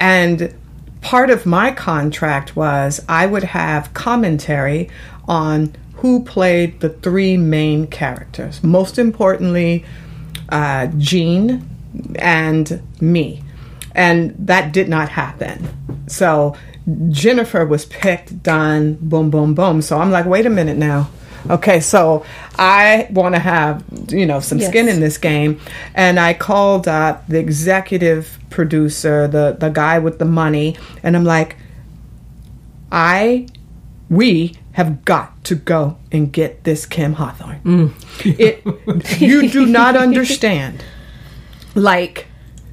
[0.00, 0.54] And
[1.00, 4.90] part of my contract was I would have commentary
[5.28, 5.74] on
[6.06, 8.62] who played the three main characters.
[8.62, 9.84] Most importantly,
[10.50, 11.68] uh, Jean
[12.16, 13.42] and me.
[13.92, 15.68] And that did not happen.
[16.06, 16.54] So
[17.08, 19.82] Jennifer was picked, done, boom, boom, boom.
[19.82, 21.10] So I'm like, wait a minute now.
[21.50, 22.24] Okay, so
[22.56, 24.68] I want to have, you know, some Yes.
[24.68, 25.58] skin in this game.
[25.92, 31.24] And I called up the executive producer, the, the guy with the money, and I'm
[31.24, 31.56] like,
[32.92, 33.46] I,
[34.08, 37.60] we have got to go and get this Kim Hawthorne.
[37.64, 38.38] Mm.
[38.38, 40.84] It, you do not understand.
[41.74, 42.26] Like,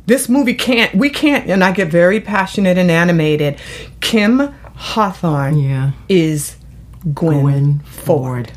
[0.05, 3.57] this movie can't, we can't, and I get very passionate and animated.
[4.01, 5.91] Kim Hawthorne Yeah.
[6.09, 6.57] is
[7.13, 8.51] Gwen, Gwen Ford.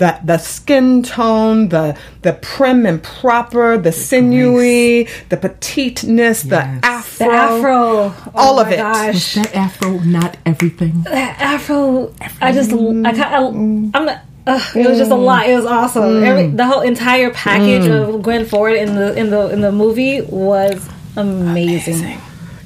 [0.00, 7.26] The, the skin tone, the the prim and proper, the sinewy, the petiteness, the afro,
[7.26, 8.76] The afro, oh all of my it.
[8.78, 11.02] Gosh, that afro, not everything.
[11.02, 12.14] that afro.
[12.40, 13.90] I just, I kind, mm.
[13.92, 14.22] I'm not.
[14.46, 15.22] Ugh, it was just a mm.
[15.22, 15.46] lot.
[15.46, 16.02] It was awesome.
[16.04, 16.26] Mm.
[16.26, 20.22] Every, the whole entire package of Gwen Ford in the in the in the movie
[20.22, 22.18] was amazing.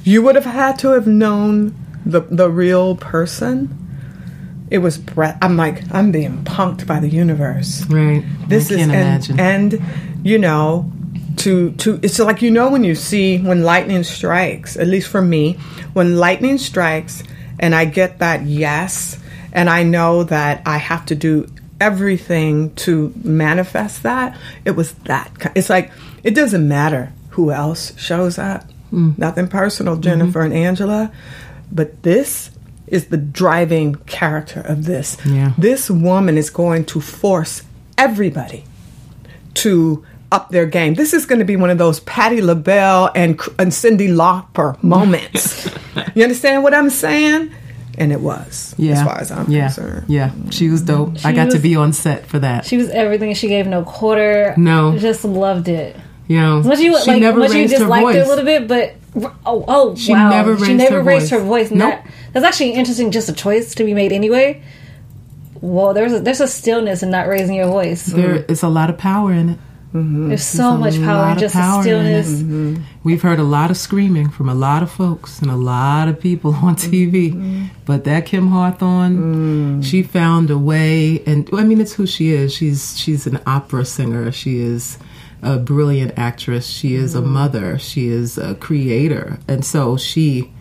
[0.05, 3.84] You would have had to have known the the real person.
[4.69, 5.37] It was breath.
[5.41, 7.85] I'm like, I'm being punked by the universe.
[7.87, 8.23] Right.
[8.47, 9.39] This is and, imagine.
[9.39, 9.81] and
[10.23, 10.91] you know,
[11.37, 14.75] to to it's like you know when you see when lightning strikes.
[14.75, 15.53] At least for me,
[15.93, 17.23] when lightning strikes,
[17.59, 19.19] and I get that yes,
[19.53, 21.47] and I know that I have to do
[21.79, 24.35] everything to manifest that.
[24.63, 25.31] It was that.
[25.55, 25.91] It's like
[26.23, 28.63] it doesn't matter who else shows up.
[28.91, 29.17] Mm.
[29.17, 30.51] Nothing personal, Jennifer Mm-hmm.
[30.53, 31.11] and Angela,
[31.71, 32.49] but this
[32.87, 35.17] is the driving character of this.
[35.25, 35.53] Yeah.
[35.57, 37.63] This woman is going to force
[37.97, 38.63] everybody
[39.55, 40.95] to up their game.
[40.95, 45.69] This is going to be one of those Patti LaBelle and, and Cyndi Lauper moments.
[46.15, 47.51] you understand what I'm saying?
[47.97, 48.93] And it was, yeah.
[48.93, 49.67] as far as I'm yeah.
[49.67, 50.09] concerned.
[50.09, 50.31] Yeah.
[50.51, 51.15] She was dope.
[51.23, 52.65] I She got to be on set for that.
[52.65, 53.33] She was everything.
[53.35, 54.53] She gave no quarter.
[54.57, 54.97] No.
[54.97, 55.95] just loved it.
[56.27, 58.43] you know, Much you she like, never much you raised her disliked it a little
[58.43, 61.39] bit, but oh, oh, She wow, never she never her raised voice.
[61.39, 61.71] her voice.
[61.71, 62.03] Nope.
[62.03, 63.11] that, that's actually interesting.
[63.11, 64.61] Just a choice to be made anyway.
[65.61, 68.07] Well, there's a, there's a stillness in not raising your voice.
[68.07, 69.59] There is a lot of power in it.
[69.95, 70.27] Mm-hmm.
[70.27, 72.23] There's so a much power in just power a in it.
[72.25, 72.41] stillness.
[72.41, 72.83] Mm-hmm.
[73.05, 76.19] We've heard a lot of screaming from a lot of folks and a lot of
[76.19, 76.91] people on mm-hmm.
[76.91, 77.69] TV.
[77.85, 79.83] But that Kim Hawthorne, mm.
[79.83, 82.53] she found a way and I mean it's who she is.
[82.53, 84.33] She's she's an opera singer.
[84.33, 84.97] She is
[85.41, 86.67] a brilliant actress.
[86.67, 87.27] She is a mm.
[87.27, 87.77] mother.
[87.77, 89.39] She is a creator.
[89.47, 90.51] And so she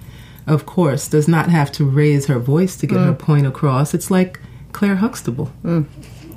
[0.46, 3.18] of course does not have to raise her voice to get her mm.
[3.18, 3.94] point across.
[3.94, 4.40] It's like
[4.72, 5.50] Claire Huxtable.
[5.64, 5.86] Mm.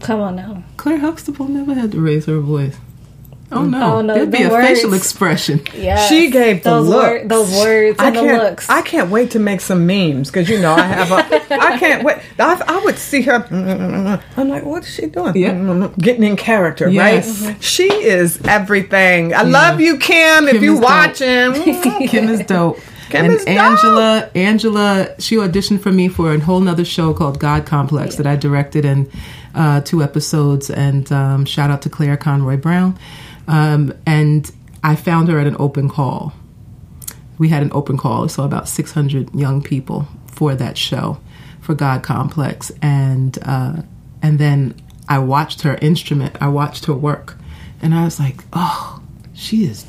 [0.02, 0.64] Come on now.
[0.78, 2.78] Claire Huxtable never had to raise her voice.
[3.50, 5.62] Oh no, Oh, no, there'd be the a facial expression.
[5.74, 8.44] Yeah, She gave the those wor- those words I and the can't.
[8.44, 8.70] looks.
[8.70, 11.16] I can't wait to make some memes because you know I have a.
[11.54, 12.18] I can't wait.
[12.40, 13.48] I, I would see her.
[14.36, 15.36] I'm like, what is she doing?
[15.38, 15.90] Yeah.
[15.98, 17.42] getting in character, Yes.
[17.42, 17.64] right?
[17.64, 19.34] She is everything.
[19.34, 20.48] I love you, Kim.
[20.50, 20.90] if you is dope.
[20.90, 22.80] watching, Kim is dope.
[23.10, 23.56] Kim and is dope.
[23.56, 28.28] Angela, Angela, she auditioned for me for a whole nother show called God Complex that
[28.28, 29.10] I directed in
[29.56, 30.70] uh, two episodes.
[30.70, 32.98] And um, shout out to Claire Conroy Brown.
[33.48, 34.52] Um, and
[34.84, 36.34] I found her at an open call.
[37.38, 41.20] We had an open call, so about 600 young people for that show
[41.62, 43.82] for God Complex, and uh,
[44.22, 44.76] and then
[45.08, 46.36] I watched her instrument.
[46.42, 47.38] I watched her work,
[47.82, 49.02] and I was like, oh,
[49.34, 49.86] she is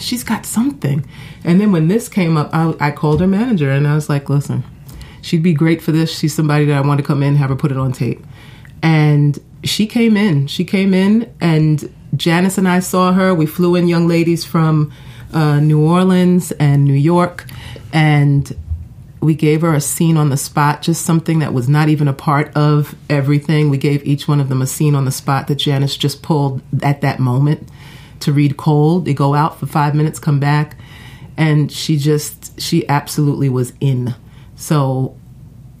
[0.00, 1.06] she's got something.
[1.44, 4.28] And then when this came up, I, I called her manager and I was like,
[4.28, 4.64] listen,
[5.22, 6.16] she'd be great for this.
[6.16, 8.24] She's somebody that I want to come in have her put it on tape.
[8.82, 10.46] And she came in.
[10.46, 13.34] She came in and Janice and I saw her.
[13.34, 14.92] We flew in young ladies from
[15.32, 17.46] uh, New Orleans and New York.
[17.92, 18.56] And
[19.20, 22.12] we gave her a scene on the spot, just something that was not even a
[22.12, 23.68] part of everything.
[23.68, 26.62] We gave each one of them a scene on the spot that Janice just pulled
[26.82, 27.68] at that moment
[28.20, 29.04] to read cold.
[29.04, 30.76] They go out for five minutes, come back,
[31.36, 34.14] and she just she absolutely was in.
[34.56, 35.16] So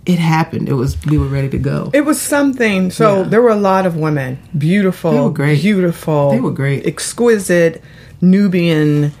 [0.08, 0.68] it happened.
[0.68, 1.90] It was we were ready to go.
[1.92, 2.90] it was something.
[2.90, 3.28] So Yeah.
[3.28, 5.60] there were a lot of women, beautiful, They were great.
[5.62, 6.86] beautiful, They were great.
[6.86, 7.82] exquisite
[8.20, 9.12] Nubian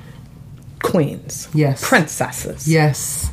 [0.82, 1.86] queens, Yes.
[1.88, 2.66] princesses.
[2.68, 3.30] yes,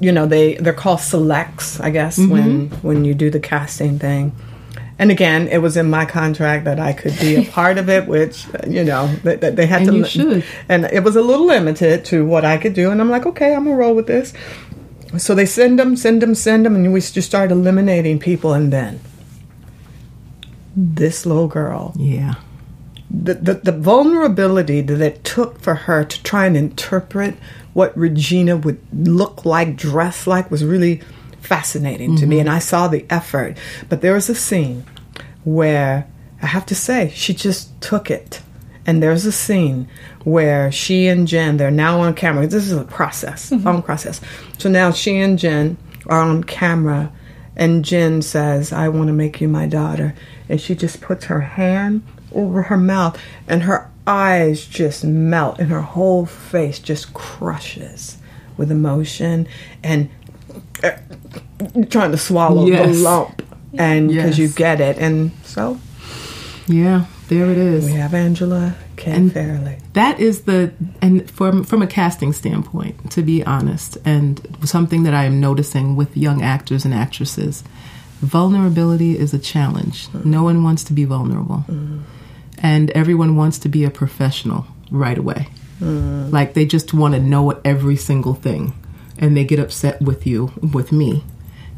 [0.00, 2.32] you know they they're called selects i guess Mm-hmm.
[2.32, 4.32] when when you do the casting thing
[4.98, 8.08] and again it was in my contract that i could be a part of it
[8.08, 10.44] which uh, you know that that they had And to you should.
[10.68, 13.54] and it was a little limited to what i could do and i'm like okay
[13.54, 14.32] i'm gonna roll with this
[15.18, 18.72] so they send them send them send them and we just start eliminating people and
[18.72, 19.00] then
[20.76, 22.34] this little girl yeah,
[23.10, 27.34] the, the, the vulnerability that it took for her to try and interpret
[27.72, 31.00] what Regina would look like, dress like, was really
[31.40, 32.36] fascinating to me.
[32.36, 32.40] Mm-hmm.
[32.40, 33.56] And I saw the effort.
[33.88, 34.84] But there was a scene
[35.44, 36.06] where
[36.42, 38.42] I have to say, she just took it.
[38.86, 39.88] And there's a scene
[40.24, 42.46] where she and Jen, they're now on camera.
[42.46, 44.20] This is a process, long process.
[44.58, 45.76] So now she and Jen
[46.06, 47.12] are on camera,
[47.56, 50.14] and Jen says, I want to make you my daughter.
[50.48, 52.02] And she just puts her hand
[52.32, 58.16] over her mouth, and her eyes just melt, and her whole face just crushes
[58.56, 59.46] with emotion
[59.82, 60.08] and
[60.82, 60.90] uh,
[61.90, 62.96] trying to swallow Yes.
[62.96, 63.42] the lump.
[63.78, 64.98] And because you get it.
[64.98, 65.78] And so
[66.66, 67.04] yeah.
[67.30, 67.84] There it is.
[67.86, 69.10] we have Angela K.
[69.12, 69.78] And- Fairley.
[69.94, 75.14] that is the and from from a casting standpoint to be honest and something that
[75.14, 77.64] i am noticing with young actors and actresses
[78.20, 80.08] vulnerability is a challenge.
[80.08, 80.30] Mm-hmm.
[80.30, 81.64] No one wants to be vulnerable.
[81.68, 82.00] Mm-hmm.
[82.62, 85.48] And everyone wants to be a professional right away.
[85.80, 86.30] Mm-hmm.
[86.30, 88.74] Like they just want to know every single thing
[89.18, 91.24] and they get upset with you with me.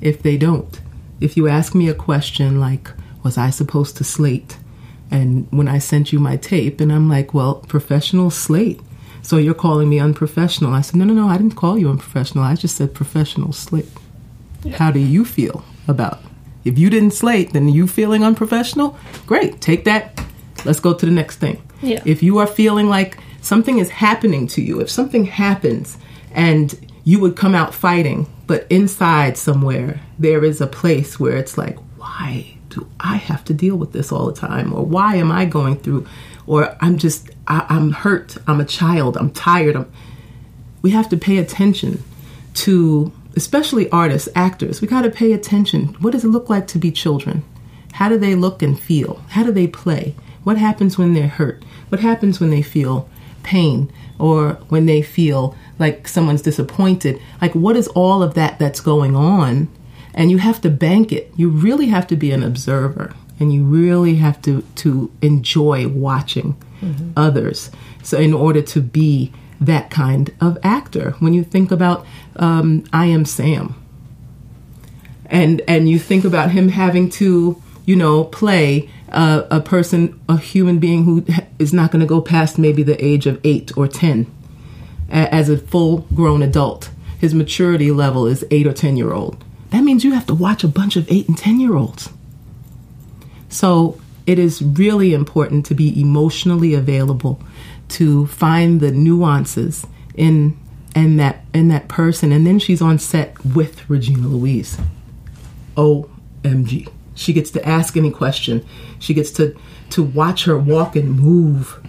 [0.00, 0.80] If they don't
[1.20, 2.90] if you ask me a question like
[3.22, 4.56] was i supposed to slate
[5.12, 8.80] and when I sent you my tape, and I'm like, well, professional slate.
[9.22, 10.74] So you're calling me unprofessional.
[10.74, 12.42] I said, no, no, no, I didn't call you unprofessional.
[12.42, 13.88] I just said professional slate.
[14.74, 16.26] How do you feel about it?
[16.64, 18.96] If you didn't slate, then you feeling unprofessional?
[19.26, 20.24] Great, take that.
[20.64, 21.62] Let's go to the next thing.
[21.82, 22.02] Yeah.
[22.04, 25.98] If you are feeling like something is happening to you, if something happens
[26.32, 31.58] and you would come out fighting, but inside somewhere there is a place where it's
[31.58, 34.72] like, why do I have to deal with this all the time?
[34.72, 36.06] Or why am I going through?
[36.46, 38.36] Or I'm just, I, I'm hurt.
[38.46, 39.16] I'm a child.
[39.16, 39.76] I'm tired.
[39.76, 39.92] I'm,
[40.80, 42.02] we have to pay attention
[42.54, 44.80] to, especially artists, actors.
[44.80, 45.88] We got to pay attention.
[46.00, 47.44] What does it look like to be children?
[47.92, 49.22] How do they look and feel?
[49.28, 50.14] How do they play?
[50.44, 51.62] What happens when they're hurt?
[51.90, 53.08] What happens when they feel
[53.42, 57.20] pain or when they feel like someone's disappointed?
[57.40, 59.68] Like, what is all of that that's going on?
[60.14, 61.32] And you have to bank it.
[61.36, 66.56] You really have to be an observer and you really have to, to enjoy watching
[67.16, 67.70] others.
[68.02, 72.04] So, in order to be that kind of actor, when you think about
[72.36, 73.74] um, I Am Sam,
[75.26, 80.36] and and you think about him having to you know play uh, a person a
[80.38, 81.24] human being who
[81.58, 84.26] is not going to go past maybe the age of 8 or 10
[85.10, 86.90] a- as a full grown adult
[87.20, 90.62] his maturity level is 8 or 10 year old that means you have to watch
[90.62, 92.10] a bunch of 8 and 10 year olds
[93.48, 97.40] so it is really important to be emotionally available
[97.88, 100.56] to find the nuances in
[100.94, 104.78] in that in that person and then she's on set with Regina Louise
[105.76, 106.88] OMG.
[107.14, 108.66] She gets to ask any question.
[108.98, 109.56] She gets to
[109.90, 111.81] to watch her walk and move.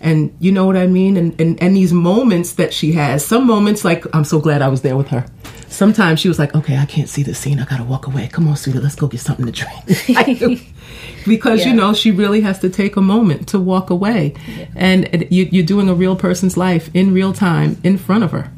[0.00, 1.16] And you know what I mean?
[1.16, 4.68] And, and and these moments that she has, some moments like I'm so glad I
[4.68, 5.26] was there with her.
[5.68, 8.28] Sometimes she was like, Okay, I can't see the scene, I gotta walk away.
[8.28, 10.08] Come on, sweetie, let's go get something to drink.
[11.26, 14.34] because you know she really has to take a moment to walk away
[14.74, 18.30] and it- you, you're doing a real person's life in real time in front of
[18.32, 18.50] her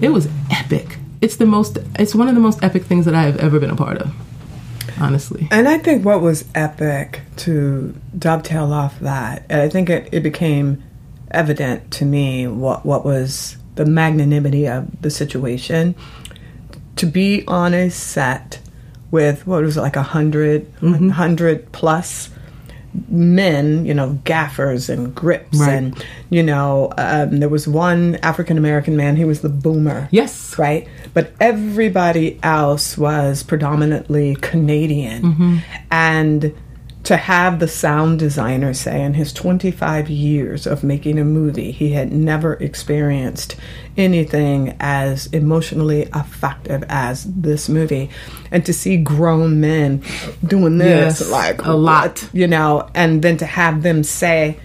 [0.00, 3.22] it was epic it's the most it's one of the most epic things that i
[3.22, 4.12] have ever been a part of
[5.00, 10.08] honestly And I think what was epic to dovetail off that, and I think it,
[10.12, 10.82] it became
[11.30, 15.94] evident to me what, what was the magnanimity of the situation.
[16.96, 18.60] To be on a set
[19.10, 21.08] with, what was it, like a 100, Mm-hmm.
[21.08, 22.30] 100 plus
[23.08, 25.58] men, you know, gaffers and grips.
[25.58, 25.74] Right.
[25.74, 30.58] And, you know, um, there was one African American man, he was the boomer yes
[30.58, 30.88] right?
[31.16, 35.22] But everybody else was predominantly Canadian.
[35.22, 35.56] Mm-hmm.
[35.90, 36.54] And
[37.04, 41.92] to have the sound designer say in his 25 years of making a movie, he
[41.92, 43.56] had never experienced
[43.96, 48.10] anything as emotionally effective as this movie.
[48.50, 50.02] And to see grown men
[50.44, 52.28] doing this, Yes, like a lot.
[52.34, 54.58] you know, and then to have them say,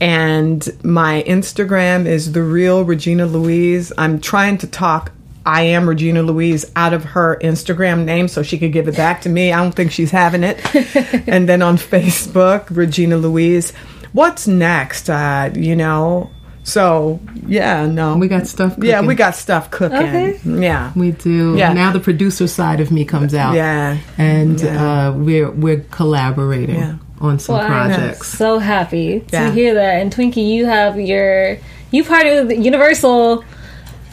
[0.00, 3.92] And my Instagram is the real Regina Louise.
[3.96, 5.12] I'm trying to talk
[5.44, 9.22] I am Regina Louise out of her Instagram name so she could give it back
[9.22, 9.52] to me.
[9.52, 10.60] I don't think she's having it.
[11.28, 13.72] and then on Facebook, Regina Louise.
[14.12, 15.10] What's next?
[15.10, 16.30] Uh, you know,
[16.64, 18.16] so yeah, no.
[18.16, 19.96] we got stuff Yeah, we got stuff cooking.
[19.98, 20.38] Okay.
[20.44, 20.92] Yeah.
[20.94, 21.72] we do Yeah.
[21.72, 23.96] now the producer side of me comes out Yeah.
[24.18, 25.08] and Yeah.
[25.08, 26.94] uh, we're we're collaborating Yeah.
[27.20, 29.50] on some Well, I'm projects so happy to Yeah.
[29.50, 30.00] hear that.
[30.00, 31.58] And Twinkie, you have your
[31.90, 33.44] you partnered with Universal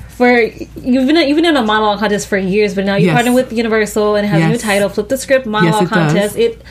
[0.09, 3.13] for you've been you've been in a monologue contest for years, but now you Yes.
[3.13, 6.11] partnered with Universal and it has a new title, Flip the Script Monologue it does.
[6.11, 6.35] Contest.
[6.37, 6.61] It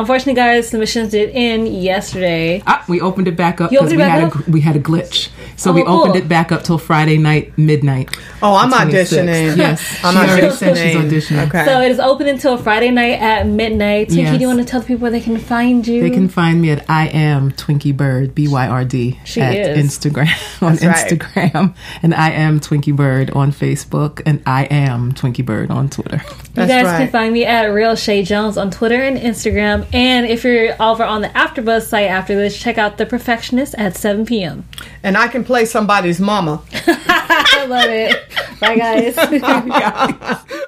[0.00, 2.62] unfortunately, guys, submissions did end yesterday.
[2.66, 4.32] Ah, we opened it back up because we had a, up?
[4.32, 5.28] gl- we had a glitch.
[5.56, 6.22] So Oh, we opened cool.
[6.22, 8.16] it back up till Friday night midnight.
[8.42, 9.56] Oh, I'm auditioning.
[9.56, 11.10] Yes, I'm she already said she's auditioning.
[11.38, 11.48] auditioning.
[11.48, 11.64] Okay.
[11.64, 14.08] So it is open until Friday night at midnight.
[14.08, 14.34] Twinkie, Yes.
[14.36, 16.00] do you want to tell the people where they can find you?
[16.02, 19.54] They can find me at I am Twinkie Byrd B Y R D She at
[19.56, 19.78] is.
[19.98, 21.18] Instagram on That's right.
[21.20, 26.22] Instagram, and I am Twinkie Byrd on Facebook, and I am Twinkie Byrd on Twitter.
[26.56, 26.98] You guys right.
[26.98, 29.86] can find me at Real Shay Jones on Twitter and Instagram.
[29.92, 33.96] And if you're over on the AfterBuzz site after this, check out The Perfectionist at
[33.96, 34.64] 7 p.m.
[35.02, 36.62] and I can play somebody's mama.
[36.72, 38.60] I love it.
[38.60, 40.54] Bye, guys.